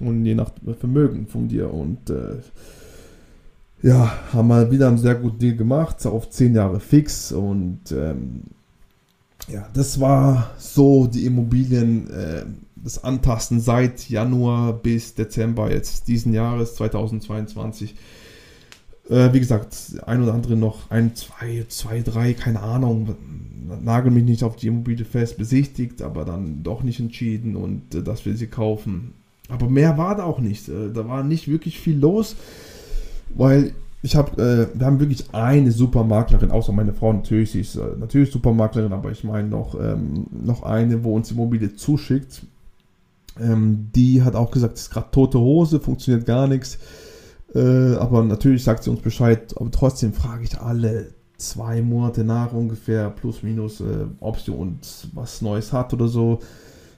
und 0.00 0.24
je 0.24 0.34
nach 0.34 0.52
Vermögen 0.78 1.26
von 1.26 1.48
dir. 1.48 1.72
Und 1.72 2.10
äh, 2.10 2.36
ja, 3.82 4.12
haben 4.32 4.48
wir 4.48 4.70
wieder 4.70 4.88
einen 4.88 4.98
sehr 4.98 5.14
guten 5.14 5.38
Deal 5.38 5.56
gemacht, 5.56 6.04
auf 6.06 6.30
10 6.30 6.54
Jahre 6.54 6.80
fix. 6.80 7.32
Und 7.32 7.92
ähm, 7.92 8.42
ja, 9.48 9.68
das 9.72 10.00
war 10.00 10.50
so 10.58 11.06
die 11.06 11.26
Immobilien, 11.26 12.10
äh, 12.10 12.44
das 12.76 13.02
Antasten 13.02 13.60
seit 13.60 14.08
Januar 14.08 14.72
bis 14.72 15.14
Dezember 15.14 15.70
jetzt 15.70 16.08
diesen 16.08 16.32
Jahres 16.32 16.74
2022. 16.76 17.94
Äh, 19.08 19.32
wie 19.32 19.40
gesagt, 19.40 19.76
ein 20.06 20.22
oder 20.22 20.34
andere 20.34 20.56
noch, 20.56 20.90
ein, 20.90 21.14
zwei, 21.14 21.64
zwei, 21.68 22.02
drei, 22.02 22.34
keine 22.34 22.60
Ahnung, 22.60 23.16
nagel 23.82 24.10
mich 24.10 24.24
nicht 24.24 24.42
auf 24.42 24.56
die 24.56 24.66
Immobilie 24.66 25.04
fest, 25.04 25.38
besichtigt, 25.38 26.02
aber 26.02 26.24
dann 26.24 26.62
doch 26.62 26.82
nicht 26.82 27.00
entschieden 27.00 27.56
und 27.56 27.94
äh, 27.94 28.02
dass 28.02 28.26
wir 28.26 28.36
sie 28.36 28.48
kaufen. 28.48 29.14
Aber 29.48 29.68
mehr 29.68 29.96
war 29.96 30.16
da 30.16 30.24
auch 30.24 30.40
nicht. 30.40 30.68
Äh, 30.68 30.92
da 30.92 31.08
war 31.08 31.24
nicht 31.24 31.48
wirklich 31.48 31.80
viel 31.80 31.98
los, 31.98 32.36
weil 33.34 33.72
ich 34.02 34.14
habe, 34.14 34.40
äh, 34.40 34.78
wir 34.78 34.86
haben 34.86 35.00
wirklich 35.00 35.24
eine 35.32 35.72
Supermaklerin, 35.72 36.50
außer 36.50 36.72
meine 36.72 36.92
Frau 36.92 37.12
natürlich, 37.12 37.52
sie 37.52 37.60
ist 37.60 37.76
äh, 37.76 37.96
natürlich 37.98 38.30
Supermaklerin, 38.30 38.92
aber 38.92 39.10
ich 39.10 39.24
meine 39.24 39.48
noch, 39.48 39.74
ähm, 39.80 40.26
noch 40.30 40.62
eine, 40.62 41.02
wo 41.02 41.16
uns 41.16 41.30
Immobilie 41.30 41.74
zuschickt. 41.74 42.42
Ähm, 43.40 43.88
die 43.94 44.22
hat 44.22 44.34
auch 44.34 44.50
gesagt, 44.50 44.76
es 44.76 44.82
ist 44.82 44.90
gerade 44.90 45.10
tote 45.10 45.38
Hose, 45.38 45.80
funktioniert 45.80 46.26
gar 46.26 46.46
nichts. 46.46 46.78
Äh, 47.54 47.94
aber 47.94 48.22
natürlich 48.24 48.62
sagt 48.62 48.84
sie 48.84 48.90
uns 48.90 49.00
Bescheid, 49.00 49.54
aber 49.56 49.70
trotzdem 49.70 50.12
frage 50.12 50.44
ich 50.44 50.60
alle 50.60 51.14
zwei 51.38 51.80
Monate 51.82 52.24
nach 52.24 52.52
ungefähr, 52.52 53.10
plus 53.10 53.42
minus, 53.42 53.80
äh, 53.80 54.06
ob 54.20 54.38
sie 54.38 54.52
uns 54.52 55.08
was 55.12 55.40
Neues 55.40 55.72
hat 55.72 55.92
oder 55.92 56.08
so. 56.08 56.40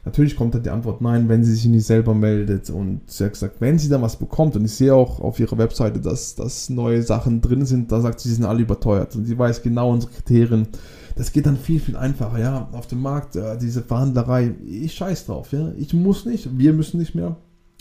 Natürlich 0.04 0.34
kommt 0.34 0.54
dann 0.54 0.62
die 0.62 0.70
Antwort 0.70 1.02
nein, 1.02 1.28
wenn 1.28 1.44
sie 1.44 1.54
sich 1.54 1.66
nicht 1.66 1.86
selber 1.86 2.14
meldet. 2.14 2.70
Und 2.70 3.02
sie 3.06 3.24
hat 3.24 3.32
gesagt, 3.32 3.60
wenn 3.60 3.78
sie 3.78 3.88
dann 3.88 4.00
was 4.00 4.16
bekommt, 4.16 4.56
und 4.56 4.64
ich 4.64 4.72
sehe 4.72 4.94
auch 4.94 5.20
auf 5.20 5.38
ihrer 5.38 5.58
Webseite, 5.58 6.00
dass, 6.00 6.34
dass 6.34 6.70
neue 6.70 7.02
Sachen 7.02 7.42
drin 7.42 7.66
sind, 7.66 7.92
da 7.92 8.00
sagt 8.00 8.20
sie, 8.20 8.30
sie 8.30 8.36
sind 8.36 8.46
alle 8.46 8.62
überteuert. 8.62 9.14
Und 9.14 9.26
sie 9.26 9.38
weiß 9.38 9.62
genau 9.62 9.90
unsere 9.90 10.12
Kriterien. 10.12 10.68
Das 11.16 11.32
geht 11.32 11.44
dann 11.44 11.58
viel, 11.58 11.80
viel 11.80 11.96
einfacher, 11.96 12.38
ja. 12.38 12.68
Auf 12.72 12.86
dem 12.86 13.02
Markt, 13.02 13.36
äh, 13.36 13.58
diese 13.58 13.82
Verhandlerei, 13.82 14.54
ich 14.66 14.94
scheiß 14.94 15.26
drauf, 15.26 15.52
ja. 15.52 15.72
Ich 15.76 15.92
muss 15.92 16.24
nicht, 16.24 16.56
wir 16.56 16.72
müssen 16.72 16.98
nicht 16.98 17.14
mehr. 17.14 17.36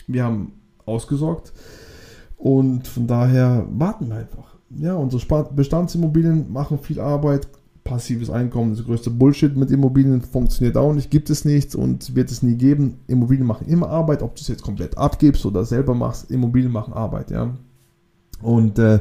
Wir 0.06 0.24
haben 0.24 0.52
ausgesorgt. 0.84 1.52
Und 2.36 2.86
von 2.86 3.06
daher 3.06 3.66
warten 3.70 4.08
wir 4.08 4.16
einfach. 4.16 4.56
Ja, 4.76 4.94
unsere 4.94 5.44
Bestandsimmobilien 5.52 6.52
machen 6.52 6.78
viel 6.78 7.00
Arbeit, 7.00 7.48
passives 7.90 8.30
Einkommen, 8.30 8.70
das 8.76 8.84
größte 8.84 9.10
Bullshit 9.10 9.56
mit 9.56 9.72
Immobilien 9.72 10.22
funktioniert 10.22 10.76
auch 10.76 10.94
nicht, 10.94 11.10
gibt 11.10 11.28
es 11.28 11.44
nichts 11.44 11.74
und 11.74 12.14
wird 12.14 12.30
es 12.30 12.40
nie 12.40 12.54
geben. 12.54 13.00
Immobilien 13.08 13.46
machen 13.46 13.66
immer 13.66 13.90
Arbeit, 13.90 14.22
ob 14.22 14.36
du 14.36 14.40
es 14.40 14.48
jetzt 14.48 14.62
komplett 14.62 14.96
abgibst 14.96 15.44
oder 15.44 15.64
selber 15.64 15.94
machst, 15.94 16.30
Immobilien 16.30 16.70
machen 16.70 16.92
Arbeit, 16.92 17.32
ja. 17.32 17.52
Und 18.42 18.78
äh, 18.78 19.00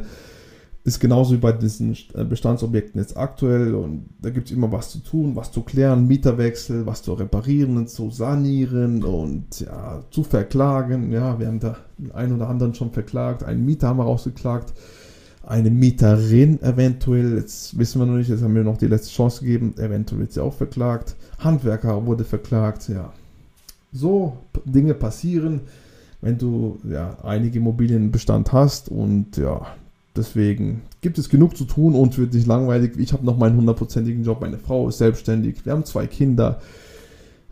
ist 0.83 0.99
genauso 0.99 1.33
wie 1.33 1.37
bei 1.37 1.51
diesen 1.51 1.95
äh, 2.15 2.23
Bestandsobjekten 2.23 2.99
jetzt 2.99 3.15
aktuell 3.15 3.75
und 3.75 4.09
da 4.19 4.31
gibt 4.31 4.47
es 4.47 4.55
immer 4.55 4.71
was 4.71 4.89
zu 4.89 4.99
tun, 4.99 5.35
was 5.35 5.51
zu 5.51 5.61
klären, 5.61 6.07
Mieterwechsel, 6.07 6.87
was 6.87 7.03
zu 7.03 7.13
reparieren 7.13 7.85
zu 7.85 8.09
sanieren 8.09 9.03
und 9.03 9.59
ja, 9.59 10.03
zu 10.09 10.23
verklagen. 10.23 11.11
Ja, 11.11 11.39
wir 11.39 11.45
haben 11.45 11.59
da 11.59 11.77
den 11.99 12.11
einen 12.11 12.33
oder 12.33 12.49
anderen 12.49 12.73
schon 12.73 12.91
verklagt, 12.91 13.43
einen 13.43 13.65
Mieter 13.65 13.87
haben 13.87 13.99
wir 13.99 14.05
rausgeklagt 14.05 14.73
eine 15.49 15.71
Mieterin 15.71 16.61
eventuell, 16.61 17.35
jetzt 17.37 17.77
wissen 17.77 17.99
wir 17.99 18.05
noch 18.05 18.17
nicht, 18.17 18.29
jetzt 18.29 18.43
haben 18.43 18.53
wir 18.53 18.63
noch 18.63 18.77
die 18.77 18.85
letzte 18.85 19.11
Chance 19.11 19.43
gegeben, 19.43 19.73
eventuell 19.77 20.21
wird 20.21 20.31
sie 20.31 20.43
auch 20.43 20.53
verklagt. 20.53 21.15
Handwerker 21.39 22.05
wurde 22.05 22.23
verklagt, 22.23 22.87
ja. 22.87 23.11
So 23.91 24.37
Dinge 24.63 24.93
passieren, 24.93 25.61
wenn 26.21 26.37
du 26.37 26.79
ja 26.87 27.17
einige 27.23 27.57
Immobilienbestand 27.57 28.53
hast 28.53 28.89
und 28.89 29.37
ja, 29.37 29.65
deswegen 30.15 30.83
gibt 31.01 31.17
es 31.17 31.29
genug 31.29 31.57
zu 31.57 31.65
tun 31.65 31.95
und 31.95 32.15
wird 32.19 32.35
nicht 32.35 32.45
langweilig. 32.45 32.91
Ich 32.97 33.11
habe 33.11 33.25
noch 33.25 33.37
meinen 33.37 33.57
hundertprozentigen 33.57 34.23
Job, 34.23 34.41
meine 34.41 34.59
Frau 34.59 34.87
ist 34.87 34.99
selbstständig, 34.99 35.65
wir 35.65 35.73
haben 35.73 35.85
zwei 35.85 36.05
Kinder. 36.05 36.61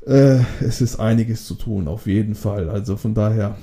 Äh, 0.06 0.42
es 0.62 0.82
ist 0.82 1.00
einiges 1.00 1.46
zu 1.46 1.56
tun, 1.56 1.88
auf 1.88 2.06
jeden 2.06 2.36
Fall. 2.36 2.70
Also 2.70 2.96
von 2.96 3.16
daher, 3.16 3.58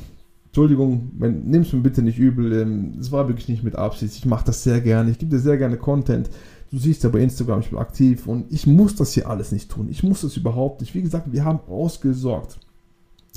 Entschuldigung, 0.54 1.10
nimm 1.18 1.62
es 1.62 1.72
mir 1.72 1.80
bitte 1.80 2.00
nicht 2.00 2.16
übel. 2.16 2.52
Ähm, 2.52 2.94
es 3.00 3.10
war 3.10 3.26
wirklich 3.26 3.48
nicht 3.48 3.64
mit 3.64 3.74
Absicht. 3.74 4.14
Ich 4.16 4.24
mache 4.24 4.44
das 4.44 4.62
sehr 4.62 4.80
gerne. 4.80 5.10
Ich 5.10 5.18
gebe 5.18 5.32
dir 5.32 5.40
sehr 5.40 5.58
gerne 5.58 5.76
Content. 5.76 6.30
Du 6.70 6.78
siehst 6.78 7.02
ja 7.02 7.08
bei 7.08 7.18
Instagram, 7.18 7.58
ich 7.58 7.70
bin 7.70 7.78
aktiv 7.80 8.28
und 8.28 8.52
ich 8.52 8.64
muss 8.64 8.94
das 8.94 9.12
hier 9.14 9.28
alles 9.28 9.50
nicht 9.50 9.68
tun. 9.68 9.88
Ich 9.90 10.04
muss 10.04 10.20
das 10.20 10.36
überhaupt 10.36 10.80
nicht. 10.80 10.94
Wie 10.94 11.02
gesagt, 11.02 11.32
wir 11.32 11.44
haben 11.44 11.58
ausgesorgt. 11.66 12.60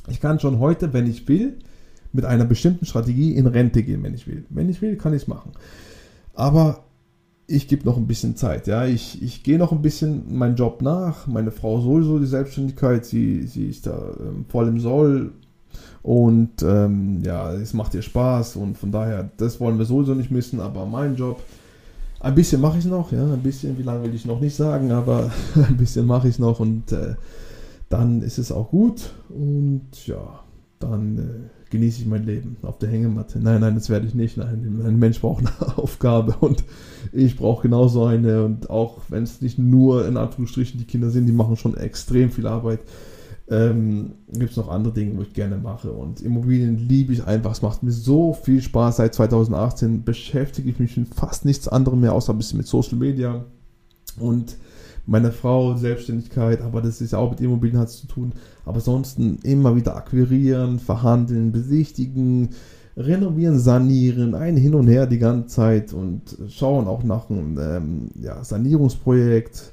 Ich 0.07 0.21
kann 0.21 0.39
schon 0.39 0.59
heute, 0.59 0.93
wenn 0.93 1.07
ich 1.07 1.27
will, 1.27 1.57
mit 2.13 2.23
einer 2.23 2.45
bestimmten 2.45 2.85
Strategie 2.85 3.31
in 3.33 3.47
Rente 3.47 3.81
gehen, 3.81 4.03
wenn 4.03 4.13
ich 4.13 4.27
will. 4.27 4.45
Wenn 4.51 4.69
ich 4.69 4.83
will, 4.83 4.95
kann 4.95 5.15
ich 5.15 5.23
es 5.23 5.27
machen. 5.27 5.53
Aber 6.35 6.83
ich 7.47 7.67
gebe 7.67 7.83
noch 7.83 7.97
ein 7.97 8.05
bisschen 8.05 8.35
Zeit. 8.35 8.67
Ja, 8.67 8.85
ich, 8.85 9.23
ich 9.23 9.41
gehe 9.41 9.57
noch 9.57 9.71
ein 9.71 9.81
bisschen 9.81 10.37
meinen 10.37 10.55
Job 10.55 10.83
nach. 10.83 11.25
Meine 11.25 11.49
Frau 11.49 11.81
sowieso 11.81 12.19
die 12.19 12.27
Selbstständigkeit. 12.27 13.05
Sie, 13.05 13.41
sie 13.47 13.69
ist 13.69 13.87
da 13.87 14.15
ähm, 14.19 14.45
voll 14.47 14.67
im 14.67 14.79
Soll 14.79 15.31
und 16.03 16.63
ähm, 16.63 17.21
ja, 17.23 17.53
es 17.53 17.73
macht 17.73 17.93
ihr 17.93 18.01
Spaß 18.01 18.55
und 18.55 18.77
von 18.77 18.91
daher, 18.91 19.29
das 19.37 19.59
wollen 19.59 19.77
wir 19.77 19.85
sowieso 19.85 20.13
nicht 20.13 20.31
missen, 20.31 20.59
aber 20.59 20.85
mein 20.85 21.15
Job, 21.15 21.41
ein 22.19 22.35
bisschen 22.35 22.61
mache 22.61 22.79
ich 22.79 22.85
noch, 22.85 23.11
ja, 23.11 23.23
ein 23.23 23.43
bisschen, 23.43 23.77
wie 23.77 23.83
lange 23.83 24.03
will 24.03 24.15
ich 24.15 24.25
noch 24.25 24.39
nicht 24.39 24.55
sagen, 24.55 24.91
aber 24.91 25.31
ein 25.55 25.77
bisschen 25.77 26.05
mache 26.05 26.27
ich 26.27 26.39
noch 26.39 26.59
und 26.59 26.91
äh, 26.91 27.15
dann 27.89 28.21
ist 28.21 28.37
es 28.37 28.51
auch 28.51 28.69
gut 28.69 29.11
und 29.29 29.89
ja, 30.05 30.39
dann 30.79 31.17
äh, 31.17 31.69
genieße 31.69 32.01
ich 32.01 32.07
mein 32.07 32.25
Leben 32.25 32.57
auf 32.61 32.77
der 32.77 32.89
Hängematte. 32.89 33.39
Nein, 33.39 33.61
nein, 33.61 33.75
das 33.75 33.89
werde 33.89 34.07
ich 34.07 34.13
nicht. 34.13 34.37
Nein, 34.37 34.81
ein 34.85 34.99
Mensch 34.99 35.19
braucht 35.21 35.45
eine 35.45 35.77
Aufgabe 35.77 36.35
und 36.39 36.63
ich 37.11 37.37
brauche 37.37 37.63
genauso 37.63 38.05
eine. 38.05 38.43
Und 38.43 38.69
auch 38.69 38.99
wenn 39.09 39.23
es 39.23 39.41
nicht 39.41 39.57
nur 39.57 40.07
in 40.07 40.17
Anführungsstrichen 40.17 40.79
die 40.79 40.85
Kinder 40.85 41.09
sind, 41.09 41.25
die 41.25 41.31
machen 41.31 41.57
schon 41.57 41.75
extrem 41.75 42.31
viel 42.31 42.47
Arbeit. 42.47 42.79
Ähm, 43.49 44.13
Gibt 44.31 44.51
es 44.51 44.57
noch 44.57 44.69
andere 44.69 44.93
Dinge, 44.93 45.17
wo 45.17 45.21
ich 45.21 45.33
gerne 45.33 45.57
mache. 45.57 45.91
Und 45.91 46.21
Immobilien 46.21 46.77
liebe 46.77 47.13
ich 47.13 47.25
einfach. 47.25 47.51
Es 47.51 47.61
macht 47.61 47.81
mir 47.81 47.91
so 47.91 48.33
viel 48.33 48.61
Spaß. 48.61 48.97
Seit 48.97 49.15
2018 49.15 50.03
beschäftige 50.03 50.69
ich 50.69 50.79
mich 50.79 50.97
mit 50.97 51.13
fast 51.13 51.45
nichts 51.45 51.67
anderem 51.67 52.01
mehr, 52.01 52.13
außer 52.13 52.33
ein 52.33 52.37
bisschen 52.37 52.57
mit 52.57 52.67
Social 52.67 52.97
Media. 52.97 53.45
Und 54.19 54.57
meine 55.05 55.31
Frau, 55.31 55.75
Selbstständigkeit, 55.75 56.61
aber 56.61 56.81
das 56.81 56.99
ist 56.99 57.13
ja 57.13 57.19
auch 57.19 57.31
mit 57.31 57.39
Immobilien 57.39 57.79
hat 57.79 57.89
zu 57.89 58.07
tun. 58.07 58.33
Aber 58.65 58.75
ansonsten 58.75 59.39
immer 59.43 59.75
wieder 59.75 59.95
akquirieren, 59.95 60.79
verhandeln, 60.79 61.53
besichtigen, 61.53 62.49
renovieren, 62.97 63.59
sanieren, 63.59 64.35
ein 64.35 64.57
Hin 64.57 64.75
und 64.75 64.87
Her 64.87 65.07
die 65.07 65.19
ganze 65.19 65.47
Zeit 65.47 65.93
und 65.93 66.37
schauen 66.49 66.87
auch 66.87 67.03
nach 67.03 67.29
einem 67.29 67.57
ähm, 67.57 68.09
ja, 68.19 68.43
Sanierungsprojekt 68.43 69.71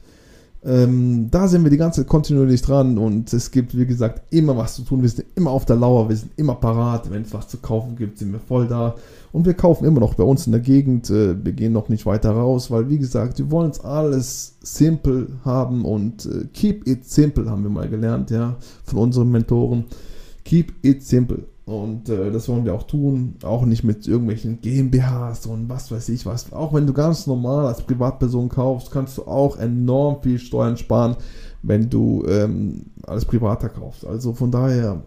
ähm, 0.67 1.31
da 1.31 1.47
sind 1.47 1.63
wir 1.63 1.71
die 1.71 1.77
ganze 1.77 2.01
Zeit 2.01 2.09
kontinuierlich 2.09 2.63
dran 2.63 2.97
und 2.97 3.33
es 3.35 3.51
gibt, 3.51 3.77
wie 3.77 3.85
gesagt, 3.85 4.23
immer 4.33 4.57
was 4.57 4.77
zu 4.77 4.83
tun. 4.83 5.03
Wir 5.03 5.11
sind 5.11 5.27
immer 5.35 5.51
auf 5.51 5.67
der 5.67 5.77
Lauer, 5.77 6.09
wir 6.09 6.17
sind 6.17 6.33
immer 6.37 6.55
parat. 6.55 7.11
Wenn 7.11 7.23
es 7.23 7.35
was 7.35 7.49
zu 7.49 7.59
kaufen 7.59 7.97
gibt, 7.97 8.19
sind 8.19 8.33
wir 8.33 8.41
voll 8.41 8.67
da. 8.67 8.95
Und 9.33 9.45
wir 9.45 9.55
kaufen 9.55 9.85
immer 9.85 10.01
noch 10.01 10.15
bei 10.15 10.25
uns 10.25 10.47
in 10.47 10.53
der 10.53 10.63
Gegend. 10.63 11.11
Äh, 11.11 11.45
wir 11.45 11.53
gehen 11.53 11.73
noch 11.73 11.91
nicht 11.91 12.07
weiter 12.07 12.31
raus, 12.31 12.71
weil, 12.71 12.89
wie 12.89 12.99
gesagt, 12.99 13.39
wir 13.39 13.51
wollen 13.51 13.71
es 13.71 13.81
alles 13.81 14.57
simpel 14.63 15.29
haben 15.45 15.85
und 15.85 16.25
äh, 16.25 16.47
keep 16.55 16.89
it 16.89 17.05
simple 17.05 17.51
haben 17.51 17.63
wir 17.63 17.71
mal 17.71 17.89
gelernt, 17.89 18.31
ja, 18.31 18.57
von 18.85 19.01
unseren 19.01 19.31
Mentoren. 19.31 19.85
Keep 20.45 20.73
it 20.83 21.03
simple. 21.03 21.45
Und 21.67 22.11
äh, 22.11 22.31
das 22.31 22.49
wollen 22.49 22.67
wir 22.67 22.75
auch 22.75 22.83
tun, 22.83 23.37
auch 23.43 23.65
nicht 23.65 23.85
mit 23.85 24.07
irgendwelchen 24.07 24.61
GmbHs 24.61 25.47
und 25.47 25.69
was 25.71 25.91
weiß 25.91 26.11
ich 26.11 26.27
was. 26.27 26.53
Auch 26.53 26.75
wenn 26.75 26.87
du 26.87 26.93
ganz 26.93 27.27
normal 27.27 27.67
als 27.67 27.81
Privatperson 27.81 28.51
kaufst, 28.51 28.91
kannst 28.91 29.17
du 29.17 29.23
auch 29.23 29.57
enorm 29.57 30.21
viel 30.23 30.39
Steuern 30.39 30.77
sparen, 30.77 31.17
wenn 31.63 31.89
du 31.89 32.23
ähm, 32.29 32.87
als 33.07 33.25
Privater 33.25 33.71
kaufst. 33.71 34.07
Also 34.07 34.35
von 34.35 34.51
daher, 34.51 35.03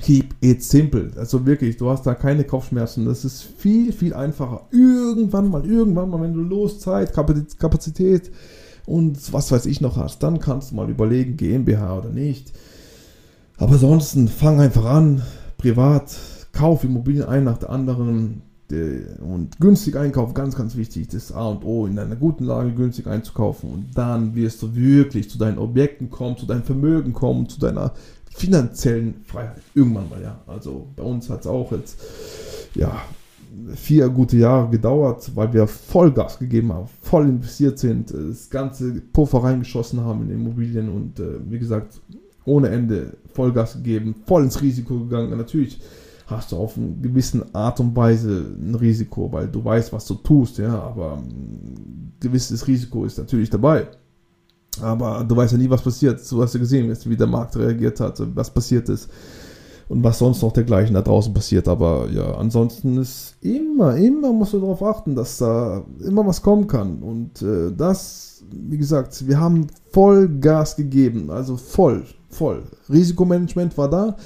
keep 0.00 0.36
it 0.40 0.62
simple. 0.62 1.10
Also 1.16 1.44
wirklich, 1.44 1.76
du 1.76 1.90
hast 1.90 2.06
da 2.06 2.14
keine 2.14 2.44
Kopfschmerzen. 2.44 3.06
Das 3.06 3.24
ist 3.24 3.42
viel, 3.42 3.92
viel 3.92 4.14
einfacher. 4.14 4.66
Irgendwann 4.70 5.48
mal, 5.48 5.66
irgendwann 5.66 6.08
mal, 6.08 6.20
wenn 6.20 6.34
du 6.34 6.40
los 6.40 6.78
Zeit, 6.78 7.12
Kapazität 7.12 8.30
und 8.86 9.32
was 9.32 9.50
weiß 9.50 9.66
ich 9.66 9.80
noch 9.80 9.96
hast, 9.96 10.22
dann 10.22 10.38
kannst 10.38 10.70
du 10.70 10.76
mal 10.76 10.88
überlegen, 10.88 11.36
GmbH 11.36 11.98
oder 11.98 12.10
nicht. 12.10 12.52
Aber 13.56 13.72
ansonsten 13.72 14.28
fang 14.28 14.60
einfach 14.60 14.84
an, 14.84 15.22
privat, 15.64 16.14
kauf 16.52 16.84
Immobilien 16.84 17.26
ein 17.26 17.44
nach 17.44 17.56
der 17.56 17.70
anderen 17.70 18.42
und 18.70 19.58
günstig 19.60 19.96
einkaufen, 19.96 20.34
ganz, 20.34 20.56
ganz 20.56 20.76
wichtig, 20.76 21.08
das 21.08 21.32
A 21.32 21.48
und 21.48 21.64
O, 21.64 21.86
in 21.86 21.98
einer 21.98 22.16
guten 22.16 22.44
Lage 22.44 22.72
günstig 22.72 23.06
einzukaufen 23.06 23.70
und 23.70 23.86
dann 23.94 24.34
wirst 24.34 24.60
du 24.60 24.74
wirklich 24.74 25.30
zu 25.30 25.38
deinen 25.38 25.58
Objekten 25.58 26.10
kommen, 26.10 26.36
zu 26.36 26.44
deinem 26.44 26.64
Vermögen 26.64 27.14
kommen, 27.14 27.48
zu 27.48 27.60
deiner 27.60 27.92
finanziellen 28.34 29.22
Freiheit. 29.24 29.62
Irgendwann 29.74 30.10
mal, 30.10 30.20
ja. 30.20 30.40
Also 30.46 30.88
bei 30.96 31.02
uns 31.02 31.30
hat 31.30 31.42
es 31.42 31.46
auch 31.46 31.72
jetzt, 31.72 31.98
ja, 32.74 33.00
vier 33.74 34.08
gute 34.10 34.36
Jahre 34.36 34.68
gedauert, 34.68 35.30
weil 35.34 35.52
wir 35.52 35.66
Vollgas 35.66 36.38
gegeben 36.38 36.72
haben, 36.72 36.88
voll 37.00 37.24
investiert 37.26 37.78
sind, 37.78 38.12
das 38.12 38.50
ganze 38.50 39.00
Puffer 39.12 39.44
reingeschossen 39.44 40.00
haben 40.00 40.24
in 40.24 40.30
Immobilien 40.34 40.90
und 40.90 41.20
äh, 41.20 41.38
wie 41.48 41.58
gesagt, 41.58 42.00
ohne 42.44 42.68
Ende 42.68 43.16
Vollgas 43.32 43.74
gegeben, 43.74 44.14
voll 44.26 44.44
ins 44.44 44.60
Risiko 44.60 45.00
gegangen. 45.00 45.36
natürlich 45.36 45.80
hast 46.26 46.52
du 46.52 46.56
auf 46.56 46.76
eine 46.76 46.94
gewisse 47.02 47.44
Art 47.52 47.80
und 47.80 47.94
Weise 47.94 48.46
ein 48.58 48.74
Risiko, 48.74 49.30
weil 49.30 49.48
du 49.48 49.62
weißt, 49.62 49.92
was 49.92 50.06
du 50.06 50.14
tust, 50.14 50.58
ja, 50.58 50.78
aber 50.78 51.18
ein 51.18 52.12
gewisses 52.18 52.66
Risiko 52.66 53.04
ist 53.04 53.18
natürlich 53.18 53.50
dabei. 53.50 53.86
Aber 54.80 55.22
du 55.22 55.36
weißt 55.36 55.52
ja 55.52 55.58
nie, 55.58 55.70
was 55.70 55.82
passiert. 55.82 56.20
Du 56.30 56.42
hast 56.42 56.54
ja 56.54 56.60
gesehen, 56.60 56.96
wie 57.04 57.16
der 57.16 57.26
Markt 57.26 57.56
reagiert 57.56 58.00
hat, 58.00 58.20
was 58.34 58.52
passiert 58.52 58.88
ist 58.88 59.08
und 59.88 60.02
was 60.02 60.18
sonst 60.18 60.42
noch 60.42 60.52
dergleichen 60.52 60.94
da 60.94 61.02
draußen 61.02 61.34
passiert. 61.34 61.68
Aber 61.68 62.08
ja, 62.10 62.34
ansonsten 62.36 62.98
ist 62.98 63.36
immer, 63.40 63.96
immer 63.96 64.32
musst 64.32 64.52
du 64.52 64.60
darauf 64.60 64.82
achten, 64.82 65.14
dass 65.14 65.38
da 65.38 65.84
immer 66.04 66.26
was 66.26 66.42
kommen 66.42 66.66
kann. 66.66 67.02
Und 67.02 67.42
äh, 67.42 67.72
das, 67.76 68.42
wie 68.50 68.78
gesagt, 68.78 69.26
wir 69.26 69.40
haben 69.40 69.66
voll 69.90 70.28
Gas 70.40 70.76
gegeben, 70.76 71.30
also 71.30 71.56
voll 71.56 72.04
voll. 72.34 72.64
Risikomanagement 72.90 73.78
war 73.78 73.88
da, 73.88 74.16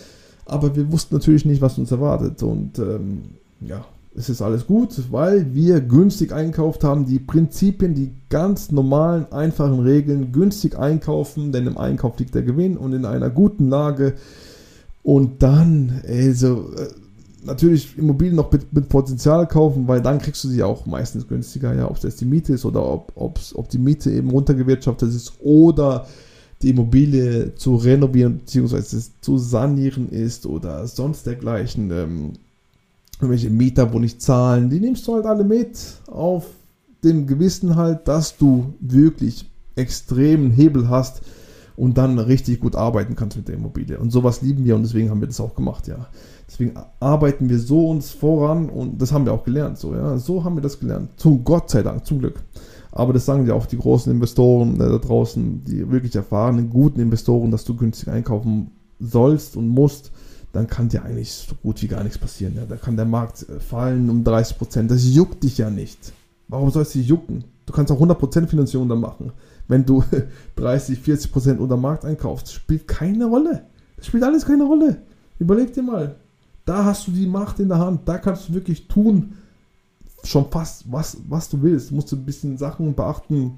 aber 0.46 0.74
wir 0.74 0.90
wussten 0.90 1.14
natürlich 1.14 1.44
nicht, 1.44 1.62
was 1.62 1.78
uns 1.78 1.92
erwartet. 1.92 2.42
Und 2.42 2.78
ähm, 2.78 3.22
ja, 3.60 3.84
es 4.16 4.28
ist 4.28 4.42
alles 4.42 4.66
gut, 4.66 4.96
weil 5.12 5.54
wir 5.54 5.80
günstig 5.80 6.32
einkauft 6.32 6.82
haben. 6.82 7.06
Die 7.06 7.20
Prinzipien, 7.20 7.94
die 7.94 8.12
ganz 8.30 8.72
normalen, 8.72 9.30
einfachen 9.30 9.80
Regeln, 9.80 10.32
günstig 10.32 10.76
einkaufen, 10.76 11.52
denn 11.52 11.66
im 11.66 11.78
Einkauf 11.78 12.18
liegt 12.18 12.34
der 12.34 12.42
Gewinn 12.42 12.76
und 12.76 12.94
in 12.94 13.04
einer 13.04 13.30
guten 13.30 13.68
Lage. 13.68 14.14
Und 15.02 15.42
dann, 15.42 16.02
also, 16.06 16.70
natürlich 17.44 17.96
Immobilien 17.96 18.36
noch 18.36 18.52
mit, 18.52 18.72
mit, 18.72 18.88
Potenzial 18.88 19.46
kaufen, 19.46 19.88
weil 19.88 20.00
dann 20.00 20.18
kriegst 20.18 20.44
du 20.44 20.48
sie 20.48 20.62
auch 20.62 20.86
meistens 20.86 21.26
günstiger, 21.26 21.74
ja, 21.74 21.90
ob 21.90 22.02
es 22.02 22.16
die 22.16 22.24
Miete 22.24 22.52
ist 22.52 22.64
oder 22.64 22.84
ob, 22.84 23.12
ob 23.14 23.68
die 23.68 23.78
Miete 23.78 24.10
eben 24.10 24.30
runtergewirtschaftet 24.30 25.08
ist 25.08 25.32
oder 25.40 26.06
die 26.62 26.70
Immobilie 26.70 27.54
zu 27.54 27.76
renovieren 27.76 28.38
bzw. 28.38 29.00
zu 29.20 29.38
sanieren 29.38 30.10
ist 30.10 30.46
oder 30.46 30.86
sonst 30.86 31.26
dergleichen. 31.26 31.90
Ähm, 31.90 32.32
irgendwelche 33.20 33.50
Mieter, 33.50 33.92
wo 33.92 33.98
nicht 33.98 34.22
zahlen, 34.22 34.70
die 34.70 34.80
nimmst 34.80 35.06
du 35.06 35.14
halt 35.14 35.26
alle 35.26 35.44
mit 35.44 35.78
auf 36.06 36.46
dem 37.02 37.26
Gewissen 37.26 37.76
halt, 37.76 38.06
dass 38.06 38.36
du 38.36 38.74
wirklich 38.80 39.48
extremen 39.76 40.50
Hebel 40.50 40.88
hast 40.88 41.22
und 41.78 41.96
dann 41.96 42.18
richtig 42.18 42.60
gut 42.60 42.74
arbeiten 42.74 43.14
kannst 43.14 43.36
mit 43.36 43.46
der 43.46 43.54
Immobilie. 43.54 43.98
Und 43.98 44.10
sowas 44.10 44.42
lieben 44.42 44.64
wir 44.64 44.74
und 44.74 44.82
deswegen 44.82 45.10
haben 45.10 45.20
wir 45.20 45.28
das 45.28 45.40
auch 45.40 45.54
gemacht, 45.54 45.86
ja. 45.86 46.08
Deswegen 46.48 46.74
arbeiten 46.98 47.48
wir 47.48 47.58
so 47.58 47.88
uns 47.88 48.10
voran 48.10 48.68
und 48.68 49.00
das 49.00 49.12
haben 49.12 49.24
wir 49.24 49.32
auch 49.32 49.44
gelernt, 49.44 49.78
so, 49.78 49.94
ja. 49.94 50.18
So 50.18 50.42
haben 50.42 50.56
wir 50.56 50.62
das 50.62 50.80
gelernt. 50.80 51.10
Zum 51.16 51.44
Gott 51.44 51.70
sei 51.70 51.82
Dank, 51.82 52.04
zum 52.04 52.18
Glück. 52.18 52.42
Aber 52.90 53.12
das 53.12 53.26
sagen 53.26 53.46
ja 53.46 53.54
auch 53.54 53.66
die 53.66 53.78
großen 53.78 54.10
Investoren 54.12 54.74
äh, 54.74 54.88
da 54.88 54.98
draußen, 54.98 55.62
die 55.64 55.88
wirklich 55.88 56.16
erfahrenen, 56.16 56.68
guten 56.68 57.00
Investoren, 57.00 57.52
dass 57.52 57.64
du 57.64 57.76
günstig 57.76 58.08
einkaufen 58.08 58.72
sollst 58.98 59.56
und 59.56 59.68
musst. 59.68 60.10
Dann 60.52 60.66
kann 60.66 60.88
dir 60.88 61.04
eigentlich 61.04 61.30
so 61.32 61.54
gut 61.62 61.80
wie 61.82 61.88
gar 61.88 62.02
nichts 62.02 62.18
passieren. 62.18 62.54
Ja. 62.56 62.64
Da 62.64 62.76
kann 62.76 62.96
der 62.96 63.04
Markt 63.04 63.48
äh, 63.48 63.60
fallen 63.60 64.10
um 64.10 64.24
30 64.24 64.58
Prozent. 64.58 64.90
Das 64.90 65.04
juckt 65.06 65.44
dich 65.44 65.58
ja 65.58 65.70
nicht. 65.70 66.12
Warum 66.48 66.70
soll 66.70 66.82
es 66.82 66.92
dich 66.92 67.06
jucken? 67.06 67.44
Du 67.66 67.72
kannst 67.72 67.92
auch 67.92 68.00
100% 68.00 68.46
Finanzierung 68.46 68.88
dann 68.88 69.00
machen. 69.00 69.32
Wenn 69.68 69.84
du 69.84 70.02
30, 70.56 70.98
40% 71.00 71.58
unter 71.58 71.76
Markt 71.76 72.04
einkaufst, 72.04 72.52
spielt 72.52 72.88
keine 72.88 73.26
Rolle. 73.26 73.64
Das 73.96 74.06
spielt 74.06 74.24
alles 74.24 74.46
keine 74.46 74.64
Rolle. 74.64 75.02
Überleg 75.38 75.72
dir 75.72 75.82
mal. 75.82 76.16
Da 76.64 76.84
hast 76.84 77.06
du 77.06 77.12
die 77.12 77.26
Macht 77.26 77.60
in 77.60 77.68
der 77.68 77.78
Hand. 77.78 78.00
Da 78.06 78.18
kannst 78.18 78.48
du 78.48 78.54
wirklich 78.54 78.88
tun, 78.88 79.34
schon 80.24 80.50
fast, 80.50 80.90
was, 80.90 81.16
was 81.28 81.48
du 81.48 81.62
willst. 81.62 81.90
Du 81.90 81.94
musst 81.94 82.12
ein 82.12 82.24
bisschen 82.24 82.58
Sachen 82.58 82.94
beachten, 82.94 83.52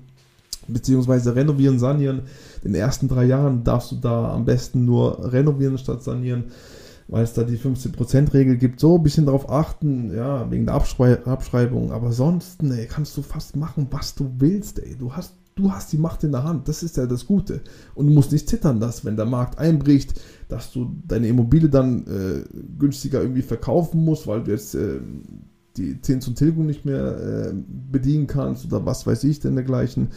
beziehungsweise 0.69 1.35
renovieren, 1.35 1.79
sanieren. 1.79 2.23
In 2.63 2.73
den 2.73 2.81
ersten 2.81 3.09
drei 3.09 3.25
Jahren 3.25 3.65
darfst 3.65 3.93
du 3.93 3.97
da 3.97 4.33
am 4.33 4.45
besten 4.45 4.85
nur 4.85 5.33
renovieren 5.33 5.79
statt 5.79 6.03
sanieren, 6.03 6.45
weil 7.09 7.25
es 7.25 7.33
da 7.33 7.43
die 7.43 7.59
15%-Regel 7.59 8.57
gibt. 8.57 8.79
So 8.79 8.97
ein 8.97 9.03
bisschen 9.03 9.27
darauf 9.27 9.51
achten, 9.51 10.15
ja, 10.15 10.49
wegen 10.51 10.67
der 10.67 10.75
Abschrei 10.75 11.25
Abschreibung. 11.25 11.93
Aber 11.93 12.13
sonst, 12.13 12.63
ey, 12.63 12.87
kannst 12.87 13.17
du 13.17 13.23
fast 13.23 13.57
machen, 13.57 13.89
was 13.91 14.15
du 14.15 14.31
willst, 14.39 14.79
ey. 14.79 14.95
Du 14.97 15.13
hast, 15.13 15.35
du 15.55 15.73
hast 15.73 15.93
die 15.93 15.99
Macht 15.99 16.25
in 16.25 16.33
der 16.33 16.45
Hand. 16.45 16.69
Das 16.69 16.83
ist 16.83 16.97
ja 16.97 17.07
das 17.07 17.27
Gute. 17.27 17.61
Und 17.95 18.07
du 18.07 18.13
musst 18.13 18.33
nicht 18.33 18.49
zittern, 18.49 18.81
dass, 18.81 19.05
wenn 19.05 19.17
der 19.17 19.27
Markt 19.27 19.59
einbricht, 19.59 20.21
dass 20.49 20.73
du 20.73 20.97
deine 21.07 21.29
Immobilie 21.29 21.69
dann 21.69 22.07
äh, 22.07 22.45
günstiger 22.79 23.21
irgendwie 23.21 23.43
verkaufen 23.43 24.05
musst, 24.05 24.27
weil 24.27 24.43
du 24.43 24.51
jetzt 24.51 24.75
äh, 24.75 25.01
die 25.77 26.01
Zins 26.01 26.27
und 26.29 26.37
Tilgung 26.37 26.67
nicht 26.67 26.85
mehr 26.85 27.51
äh, 27.51 27.53
bedienen 27.91 28.27
kannst 28.27 28.67
oder 28.67 28.85
was 28.85 29.07
weiß 29.07 29.25
ich 29.25 29.41
denn 29.41 29.55
dergleichen. 29.55 30.09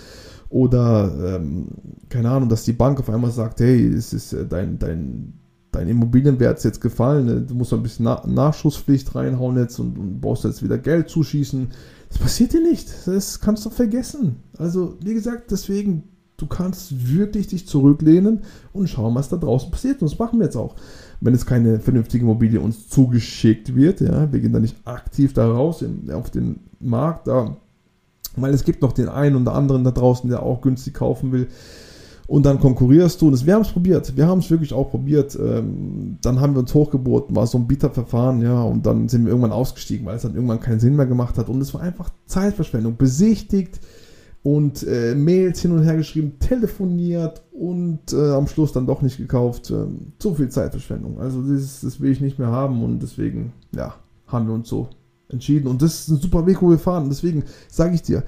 Oder, 0.50 1.38
ähm, 1.38 1.68
keine 2.10 2.30
Ahnung, 2.30 2.50
dass 2.50 2.64
die 2.64 2.74
Bank 2.74 3.00
auf 3.00 3.10
einmal 3.10 3.32
sagt, 3.32 3.60
hey, 3.60 3.88
es 3.88 4.14
ist 4.14 4.34
äh, 4.34 4.46
dein, 4.46 4.78
dein, 4.78 5.34
dein 5.72 5.88
Immobilienwert 5.88 6.60
ist 6.60 6.64
jetzt 6.64 6.82
gefallen, 6.82 7.26
ne? 7.26 7.42
du 7.42 7.56
musst 7.56 7.74
ein 7.74 7.82
bisschen 7.82 8.06
Na 8.06 8.22
Nachschusspflicht 8.28 9.16
reinhauen 9.16 9.58
jetzt 9.58 9.80
und, 9.80 9.98
und 9.98 10.22
brauchst 10.22 10.44
jetzt 10.44 10.64
wieder 10.64 10.78
Geld 10.78 11.10
zuschießen. 11.10 11.70
Das 12.14 12.22
passiert 12.22 12.54
dir 12.54 12.62
nicht. 12.62 12.90
Das 13.06 13.40
kannst 13.42 13.66
du 13.66 13.70
vergessen. 13.70 14.38
Also, 14.58 14.98
wie 15.04 15.14
gesagt, 15.14 15.52
deswegen, 15.52 16.04
du 16.38 16.48
kannst 16.48 17.08
wirklich 17.14 17.48
dich 17.48 17.68
zurücklehnen 17.68 18.42
und 18.72 18.88
schauen, 18.88 19.16
was 19.16 19.30
da 19.30 19.38
draußen 19.38 19.72
passiert. 19.72 20.02
Und 20.02 20.12
das 20.12 20.20
machen 20.20 20.40
wir 20.40 20.46
jetzt 20.46 20.58
auch 20.58 20.76
wenn 21.24 21.34
es 21.34 21.46
keine 21.46 21.80
vernünftige 21.80 22.26
Immobilie 22.26 22.60
uns 22.60 22.90
zugeschickt 22.90 23.76
wird. 23.76 24.02
Ja, 24.02 24.32
wir 24.32 24.42
gehen 24.42 24.52
da 24.52 24.60
nicht 24.60 24.76
aktiv 24.84 25.32
da 25.34 25.50
raus 25.50 25.82
in, 25.82 26.12
auf 26.12 26.30
den 26.30 26.60
Markt, 26.82 27.28
da, 27.28 27.56
weil 28.36 28.54
es 28.54 28.66
gibt 28.66 28.82
noch 28.82 28.92
den 28.92 29.08
einen 29.08 29.38
oder 29.38 29.54
anderen 29.54 29.86
da 29.86 29.92
draußen, 29.92 30.30
der 30.30 30.44
auch 30.44 30.60
günstig 30.60 30.96
kaufen 30.96 31.32
will. 31.32 31.48
Und 32.34 32.48
dann 32.48 32.60
konkurrierst 32.60 33.22
du. 33.22 33.28
Und 33.28 33.34
das, 33.34 33.46
wir 33.46 33.54
haben 33.54 33.62
es 33.62 33.72
probiert. 33.72 34.18
Wir 34.18 34.26
haben 34.26 34.40
es 34.40 34.50
wirklich 34.50 34.74
auch 34.74 34.90
probiert. 34.90 35.38
Ähm, 35.40 36.18
dann 36.20 36.42
haben 36.42 36.56
wir 36.56 36.62
uns 36.62 36.74
hochgeboten, 36.74 37.36
war 37.36 37.46
so 37.46 37.60
ein 37.60 37.68
Bieterverfahren, 37.68 38.42
ja, 38.42 38.60
und 38.64 38.88
dann 38.88 39.08
sind 39.08 39.26
wir 39.26 39.30
irgendwann 39.30 39.52
ausgestiegen, 39.52 40.08
weil 40.08 40.16
es 40.16 40.24
dann 40.24 40.34
irgendwann 40.34 40.60
keinen 40.60 40.80
Sinn 40.80 40.96
mehr 40.96 41.06
gemacht 41.06 41.38
hat. 41.38 41.48
Und 41.48 41.62
es 41.62 41.76
war 41.76 41.82
einfach 41.82 42.10
Zeitverschwendung. 42.26 42.98
Besichtigt 42.98 43.80
und 44.42 44.82
äh, 44.82 45.14
Mails 45.14 45.62
hin 45.62 45.74
und 45.74 45.84
her 45.84 45.96
geschrieben, 45.96 46.40
telefoniert 46.40 47.44
und 47.52 48.12
äh, 48.14 48.32
am 48.32 48.48
Schluss 48.48 48.72
dann 48.72 48.88
doch 48.88 49.04
nicht 49.04 49.18
gekauft. 49.18 49.70
Ähm, 49.70 50.14
zu 50.18 50.34
viel 50.34 50.50
Zeitverschwendung. 50.50 51.20
Also 51.20 51.40
das, 51.44 51.82
das 51.82 52.02
will 52.02 52.10
ich 52.10 52.20
nicht 52.20 52.40
mehr 52.40 52.50
haben 52.50 52.84
und 52.84 53.04
deswegen, 53.04 53.54
ja, 53.76 53.94
haben 54.26 54.48
wir 54.48 54.56
uns 54.56 54.70
so 54.70 54.90
entschieden. 55.30 55.68
Und 55.68 55.84
das 55.84 56.00
ist 56.00 56.08
ein 56.08 56.18
super 56.18 56.48
Weg, 56.48 56.64
wo 56.64 56.72
wir 56.72 56.80
fahren. 56.80 57.10
Deswegen 57.10 57.44
sage 57.68 57.94
ich 57.94 58.02
dir, 58.02 58.24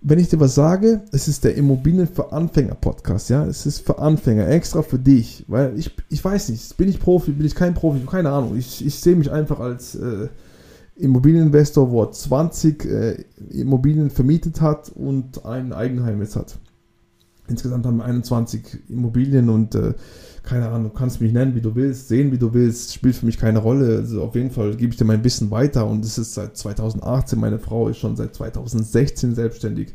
wenn 0.00 0.18
ich 0.18 0.28
dir 0.28 0.38
was 0.38 0.54
sage, 0.54 1.02
es 1.12 1.26
ist 1.26 1.44
der 1.44 1.56
Immobilien 1.56 2.06
für 2.06 2.32
Anfänger 2.32 2.76
Podcast, 2.76 3.30
ja, 3.30 3.44
es 3.44 3.66
ist 3.66 3.80
für 3.80 3.98
Anfänger, 3.98 4.48
extra 4.48 4.82
für 4.82 4.98
dich, 4.98 5.44
weil 5.48 5.76
ich, 5.78 5.90
ich 6.08 6.24
weiß 6.24 6.50
nicht, 6.50 6.76
bin 6.76 6.88
ich 6.88 7.00
Profi, 7.00 7.32
bin 7.32 7.46
ich 7.46 7.54
kein 7.54 7.74
Profi, 7.74 8.00
keine 8.06 8.30
Ahnung, 8.30 8.56
ich, 8.56 8.84
ich 8.84 8.94
sehe 8.94 9.16
mich 9.16 9.30
einfach 9.30 9.58
als 9.58 9.96
äh, 9.96 10.28
Immobilieninvestor, 10.96 11.90
wo 11.90 12.02
er 12.02 12.12
20 12.12 12.84
äh, 12.84 13.24
Immobilien 13.50 14.10
vermietet 14.10 14.60
hat 14.60 14.90
und 14.90 15.44
ein 15.44 15.72
Eigenheim 15.72 16.20
jetzt 16.20 16.36
hat. 16.36 16.58
Insgesamt 17.48 17.86
haben 17.86 17.96
wir 17.98 18.04
21 18.04 18.62
Immobilien 18.88 19.48
und 19.48 19.74
äh, 19.74 19.94
keine 20.48 20.68
Ahnung, 20.68 20.84
du 20.84 20.98
kannst 20.98 21.20
mich 21.20 21.32
nennen, 21.32 21.54
wie 21.54 21.60
du 21.60 21.74
willst, 21.74 22.08
sehen, 22.08 22.32
wie 22.32 22.38
du 22.38 22.54
willst, 22.54 22.94
spielt 22.94 23.16
für 23.16 23.26
mich 23.26 23.38
keine 23.38 23.58
Rolle. 23.58 23.98
Also 23.98 24.22
auf 24.22 24.34
jeden 24.34 24.50
Fall 24.50 24.74
gebe 24.76 24.92
ich 24.92 24.98
dir 24.98 25.04
mein 25.04 25.22
Wissen 25.22 25.50
weiter 25.50 25.86
und 25.86 26.04
es 26.04 26.16
ist 26.16 26.34
seit 26.34 26.56
2018, 26.56 27.38
meine 27.38 27.58
Frau 27.58 27.88
ist 27.88 27.98
schon 27.98 28.16
seit 28.16 28.34
2016 28.34 29.34
selbstständig 29.34 29.94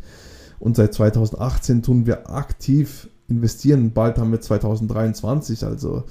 und 0.60 0.76
seit 0.76 0.94
2018 0.94 1.82
tun 1.82 2.06
wir 2.06 2.30
aktiv 2.30 3.10
investieren. 3.28 3.94
Bald 3.94 4.20
haben 4.20 4.32
wir 4.32 4.42
2023, 4.42 5.64
also 5.66 6.04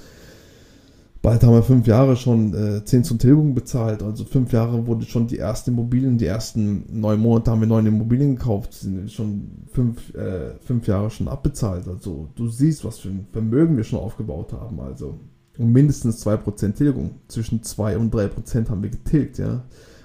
Bald 1.23 1.45
haben 1.45 1.53
wir 1.53 1.63
fünf 1.63 1.87
Jahre 1.87 2.17
schon 2.17 2.53
äh, 2.53 2.85
Zins 2.85 3.09
und 3.13 3.21
Tilgung 3.21 3.55
bezahlt. 3.55 4.03
Also 4.03 4.25
fünf 4.25 4.53
Jahre 4.53 4.89
wurde 4.89 5.07
schon 5.07 5.29
die 5.29 5.39
ersten 5.39 5.71
Immobilien, 5.71 6.19
die 6.19 6.27
ersten 6.27 6.85
neun 6.91 7.21
Monate 7.21 7.53
haben 7.53 7.61
wir 7.61 7.69
neun 7.69 7.87
Immobilien 7.87 8.35
gekauft, 8.35 8.75
sind 8.75 9.11
schon 9.11 9.49
fünf, 9.73 10.13
äh, 10.17 10.55
fünf 10.61 10.89
Jahre 10.89 11.11
schon 11.11 11.29
abbezahlt. 11.29 11.87
Also 11.87 12.29
du 12.35 12.49
siehst, 12.49 12.85
was 12.85 12.99
für 12.99 13.09
ein 13.09 13.29
Vermögen 13.33 13.77
wir 13.77 13.85
schon 13.85 14.01
aufgebaut 14.01 14.53
haben. 14.53 14.81
Also 14.81 15.21
mindestens 15.59 16.27
2% 16.27 16.73
Tilgung. 16.73 17.13
Zwischen 17.29 17.63
2 17.63 17.99
und 17.99 18.13
3% 18.13 18.69
haben 18.69 18.83
wir 18.83 18.91
getilgt, 18.91 19.39
ja. 19.39 19.63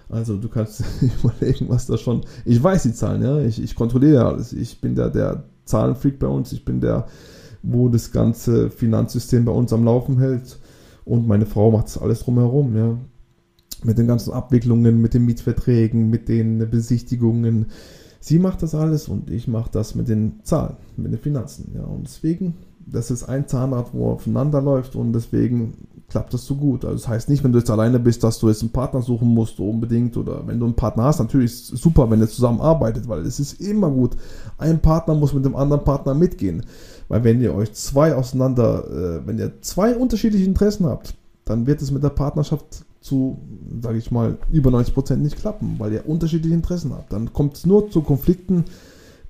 Also 0.10 0.38
du 0.38 0.48
kannst 0.50 0.84
überlegen, 1.24 1.68
was 1.68 1.88
da 1.88 1.98
schon. 1.98 2.26
Ich 2.46 2.62
weiß 2.62 2.84
die 2.84 2.94
Zahlen, 2.94 3.24
ja. 3.24 3.40
Ich, 3.40 3.60
ich 3.60 3.74
kontrolliere 3.74 4.24
alles. 4.24 4.54
Ich 4.54 4.82
bin 4.82 4.94
der, 4.94 5.10
der 5.10 5.46
Zahlenfreak 5.66 6.20
bei 6.20 6.28
uns. 6.28 6.52
Ich 6.52 6.64
bin 6.64 6.80
der, 6.80 7.08
wo 7.64 7.90
das 7.90 8.12
ganze 8.12 8.70
Finanzsystem 8.70 9.46
bei 9.46 9.52
uns 9.52 9.74
am 9.74 9.84
Laufen 9.84 10.20
hält. 10.20 10.60
Und 11.08 11.26
meine 11.26 11.46
Frau 11.46 11.72
macht 11.72 11.86
das 11.86 11.98
alles 11.98 12.20
drumherum, 12.20 12.76
ja. 12.76 12.98
Mit 13.84 13.98
den 13.98 14.08
ganzen 14.08 14.34
Abwicklungen, 14.34 15.00
mit 15.00 15.14
den 15.14 15.26
Mietverträgen, 15.26 16.10
mit 16.10 16.28
den 16.28 16.70
Besichtigungen. 16.70 17.68
Sie 18.20 18.40
macht 18.40 18.62
das 18.64 18.76
alles 18.76 19.08
und 19.08 19.30
ich 19.30 19.48
mache 19.48 19.70
das 19.72 19.96
mit 19.96 20.10
den 20.10 20.40
Zahlen, 20.44 20.76
mit 20.98 21.14
den 21.14 21.20
Finanzen. 21.20 21.72
Ja. 21.76 21.84
Und 21.84 22.08
deswegen, 22.08 22.56
das 22.86 23.12
ist 23.12 23.24
ein 23.24 23.48
Zahnrad, 23.48 23.94
wo 23.94 24.10
aufeinander 24.10 24.62
läuft 24.62 24.96
und 24.96 25.14
deswegen 25.14 25.74
klappt 26.10 26.34
das 26.34 26.46
so 26.46 26.56
gut. 26.56 26.86
Also 26.86 26.98
das 26.98 27.08
heißt 27.08 27.30
nicht, 27.30 27.44
wenn 27.44 27.52
du 27.52 27.60
jetzt 27.60 27.70
alleine 27.70 28.00
bist, 28.00 28.24
dass 28.24 28.40
du 28.40 28.48
jetzt 28.48 28.62
einen 28.62 28.72
Partner 28.72 29.02
suchen 29.02 29.28
musst 29.28 29.60
unbedingt 29.60 30.16
oder 30.16 30.48
wenn 30.48 30.60
du 30.60 30.66
einen 30.66 30.76
Partner 30.76 31.04
hast, 31.04 31.20
natürlich 31.20 31.52
ist 31.52 31.74
es 31.74 31.82
super, 31.82 32.10
wenn 32.10 32.22
ihr 32.22 32.30
zusammenarbeitet, 32.30 33.08
weil 33.10 33.26
es 33.26 33.40
ist 33.40 33.60
immer 33.60 33.90
gut. 33.90 34.16
Ein 34.58 34.80
Partner 34.80 35.16
muss 35.16 35.34
mit 35.34 35.44
dem 35.44 35.56
anderen 35.56 35.84
Partner 35.84 36.14
mitgehen. 36.14 36.64
Weil 37.10 37.24
wenn 37.24 37.42
ihr 37.42 37.54
euch 37.54 37.74
zwei 37.74 38.16
auseinander, 38.16 38.86
äh, 38.90 39.28
wenn 39.28 39.38
ihr 39.38 39.62
zwei 39.62 39.96
unterschiedliche 39.96 40.46
Interessen 40.46 40.86
habt, 40.86 41.14
dann 41.46 41.68
wird 41.68 41.82
es 41.82 41.92
mit 41.92 42.04
der 42.04 42.10
Partnerschaft 42.10 42.86
zu, 43.02 43.38
sage 43.82 43.98
ich 43.98 44.12
mal, 44.12 44.38
über 44.52 44.70
90% 44.70 45.18
nicht 45.18 45.38
klappen, 45.38 45.76
weil 45.78 45.94
ihr 45.94 46.08
unterschiedliche 46.08 46.56
Interessen 46.56 46.92
habt. 46.94 47.14
Dann 47.14 47.32
kommt 47.32 47.56
es 47.56 47.66
nur 47.66 47.90
zu 47.90 48.02
Konflikten. 48.02 48.66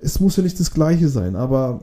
Es 0.00 0.18
muss 0.20 0.36
ja 0.36 0.42
nicht 0.42 0.58
das 0.58 0.72
Gleiche 0.72 1.08
sein, 1.08 1.36
aber 1.36 1.80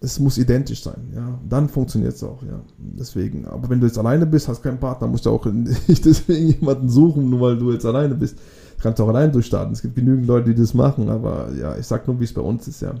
es 0.00 0.18
muss 0.20 0.38
identisch 0.38 0.82
sein, 0.82 1.12
ja. 1.14 1.38
Dann 1.48 1.68
funktioniert 1.68 2.14
es 2.14 2.22
auch, 2.22 2.42
ja. 2.42 2.60
Deswegen, 2.78 3.46
aber 3.46 3.68
wenn 3.68 3.80
du 3.80 3.86
jetzt 3.86 3.98
alleine 3.98 4.26
bist, 4.26 4.48
hast 4.48 4.62
keinen 4.62 4.78
Partner, 4.78 5.08
musst 5.08 5.26
du 5.26 5.30
auch 5.30 5.44
nicht 5.88 6.04
deswegen 6.04 6.48
jemanden 6.48 6.88
suchen, 6.88 7.30
nur 7.30 7.40
weil 7.40 7.58
du 7.58 7.72
jetzt 7.72 7.86
alleine 7.86 8.14
bist. 8.14 8.38
Du 8.76 8.82
kannst 8.82 9.00
auch 9.00 9.08
allein 9.08 9.32
durchstarten. 9.32 9.72
Es 9.72 9.82
gibt 9.82 9.96
genügend 9.96 10.26
Leute, 10.26 10.54
die 10.54 10.60
das 10.60 10.72
machen, 10.72 11.08
aber 11.08 11.48
ja, 11.60 11.76
ich 11.76 11.86
sag 11.86 12.06
nur, 12.06 12.20
wie 12.20 12.24
es 12.24 12.32
bei 12.32 12.40
uns 12.40 12.68
ist, 12.68 12.82
ja. 12.82 12.94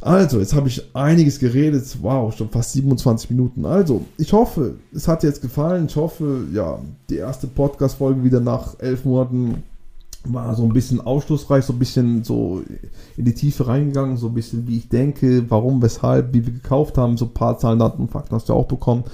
Also, 0.00 0.40
jetzt 0.40 0.54
habe 0.54 0.68
ich 0.68 0.82
einiges 0.94 1.38
geredet. 1.38 1.84
Wow, 2.00 2.34
schon 2.34 2.48
fast 2.48 2.72
27 2.72 3.30
Minuten. 3.30 3.66
Also, 3.66 4.06
ich 4.16 4.32
hoffe, 4.32 4.76
es 4.94 5.06
hat 5.06 5.22
dir 5.22 5.26
jetzt 5.26 5.42
gefallen. 5.42 5.86
Ich 5.86 5.96
hoffe, 5.96 6.44
ja, 6.52 6.78
die 7.10 7.16
erste 7.16 7.46
Podcast-Folge 7.46 8.24
wieder 8.24 8.40
nach 8.40 8.78
elf 8.78 9.04
Monaten 9.04 9.62
war 10.24 10.54
so 10.54 10.64
ein 10.64 10.72
bisschen 10.72 11.00
ausschlussreich, 11.00 11.64
so 11.64 11.72
ein 11.72 11.78
bisschen 11.78 12.24
so 12.24 12.62
in 13.16 13.24
die 13.24 13.34
Tiefe 13.34 13.66
reingegangen, 13.66 14.16
so 14.16 14.28
ein 14.28 14.34
bisschen 14.34 14.66
wie 14.66 14.78
ich 14.78 14.88
denke, 14.88 15.44
warum, 15.48 15.82
weshalb, 15.82 16.34
wie 16.34 16.44
wir 16.44 16.52
gekauft 16.52 16.98
haben, 16.98 17.16
so 17.16 17.26
ein 17.26 17.34
paar 17.34 17.58
Zahlen, 17.58 17.78
Daten 17.78 18.02
und 18.02 18.10
Fakten 18.10 18.34
hast 18.34 18.48
du 18.48 18.54
auch 18.54 18.66
bekommen. 18.66 19.04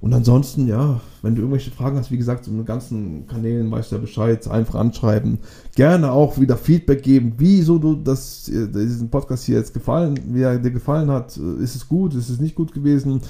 Und 0.00 0.14
ansonsten, 0.14 0.68
ja, 0.68 1.00
wenn 1.22 1.34
du 1.34 1.42
irgendwelche 1.42 1.72
Fragen 1.72 1.98
hast, 1.98 2.12
wie 2.12 2.18
gesagt, 2.18 2.44
so 2.44 2.52
den 2.52 2.64
ganzen 2.64 3.26
Kanälen 3.26 3.68
weißt 3.70 3.90
du 3.90 3.96
ja 3.96 4.00
Bescheid, 4.00 4.46
einfach 4.48 4.76
anschreiben. 4.76 5.38
Gerne 5.74 6.12
auch 6.12 6.38
wieder 6.38 6.56
Feedback 6.56 7.02
geben, 7.02 7.34
wieso 7.36 7.78
du 7.78 7.96
das, 7.96 8.48
äh, 8.48 8.68
diesen 8.68 9.10
Podcast 9.10 9.44
hier 9.44 9.56
jetzt 9.56 9.74
gefallen, 9.74 10.18
wie 10.28 10.42
er 10.42 10.58
dir 10.58 10.70
gefallen 10.70 11.10
hat. 11.10 11.36
Ist 11.36 11.74
es 11.74 11.88
gut, 11.88 12.14
ist 12.14 12.28
es 12.28 12.38
nicht 12.38 12.54
gut 12.54 12.72
gewesen? 12.72 13.22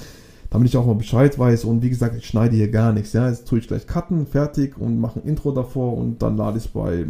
Damit 0.50 0.68
ich 0.68 0.76
auch 0.76 0.87
mal 0.87 0.94
Bescheid 0.94 1.38
weiß. 1.38 1.64
Und 1.64 1.82
wie 1.82 1.90
gesagt, 1.90 2.16
ich 2.16 2.26
schneide 2.26 2.56
hier 2.56 2.70
gar 2.70 2.92
nichts. 2.92 3.12
Ja, 3.12 3.28
jetzt 3.28 3.46
tue 3.46 3.58
ich 3.58 3.68
gleich 3.68 3.87
cutten, 3.87 4.26
fertig 4.26 4.78
und 4.78 4.98
mache 4.98 5.20
ein 5.20 5.28
Intro 5.28 5.52
davor 5.52 5.96
und 5.96 6.22
dann 6.22 6.37
lade 6.37 6.58
ich 6.58 6.64
es 6.64 6.70
bei 6.70 7.06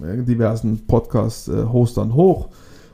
äh, 0.00 0.22
diversen 0.22 0.86
Podcast-Hostern 0.86 2.14
hoch. 2.14 2.48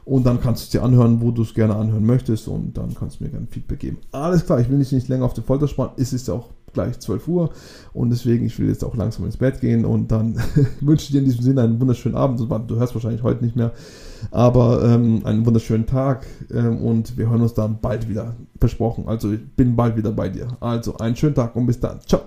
Und 0.05 0.25
dann 0.25 0.41
kannst 0.41 0.63
du 0.63 0.65
es 0.65 0.71
dir 0.71 0.83
anhören, 0.83 1.21
wo 1.21 1.31
du 1.33 1.43
es 1.43 1.53
gerne 1.53 1.77
anhören 1.77 2.07
möchtest. 2.07 2.49
Und 2.49 2.79
dann 2.79 2.95
kannst 2.95 3.21
du 3.21 3.25
mir 3.25 3.31
gerne 3.31 3.47
Feedback 3.51 3.81
geben. 3.81 3.99
Alles 4.11 4.47
klar, 4.47 4.59
ich 4.59 4.71
will 4.71 4.79
dich 4.79 4.93
nicht 4.93 5.09
länger 5.09 5.27
auf 5.27 5.35
die 5.35 5.43
Folter 5.43 5.69
spannen. 5.69 5.93
Es 5.99 6.15
ist 6.15 6.29
ja 6.29 6.35
auch 6.35 6.49
gleich 6.73 6.99
12 6.99 7.29
Uhr. 7.29 7.51
Und 7.93 8.09
deswegen, 8.09 8.47
ich 8.47 8.59
will 8.59 8.69
jetzt 8.69 8.85
auch 8.85 8.97
langsam 8.97 9.27
ins 9.27 9.37
Bett 9.37 9.61
gehen. 9.61 9.85
Und 9.85 10.11
dann 10.11 10.37
wünsche 10.81 11.05
ich 11.05 11.11
dir 11.11 11.19
in 11.19 11.27
diesem 11.27 11.43
Sinne 11.43 11.61
einen 11.61 11.79
wunderschönen 11.79 12.17
Abend. 12.17 12.41
Du 12.41 12.77
hörst 12.77 12.95
wahrscheinlich 12.95 13.23
heute 13.23 13.45
nicht 13.45 13.55
mehr. 13.55 13.73
Aber 14.31 14.85
ähm, 14.85 15.23
einen 15.25 15.47
wunderschönen 15.47 15.87
Tag. 15.87 16.27
Ähm, 16.53 16.79
und 16.79 17.17
wir 17.17 17.29
hören 17.29 17.43
uns 17.43 17.55
dann 17.55 17.79
bald 17.81 18.09
wieder. 18.09 18.35
Versprochen. 18.61 19.07
Also 19.07 19.33
ich 19.33 19.41
bin 19.57 19.77
bald 19.77 19.97
wieder 19.97 20.13
bei 20.13 20.29
dir. 20.29 20.49
Also 20.61 20.97
einen 20.99 21.17
schönen 21.17 21.35
Tag 21.35 21.55
und 21.57 21.67
bis 21.67 21.79
dann. 21.81 22.01
Ciao. 22.07 22.23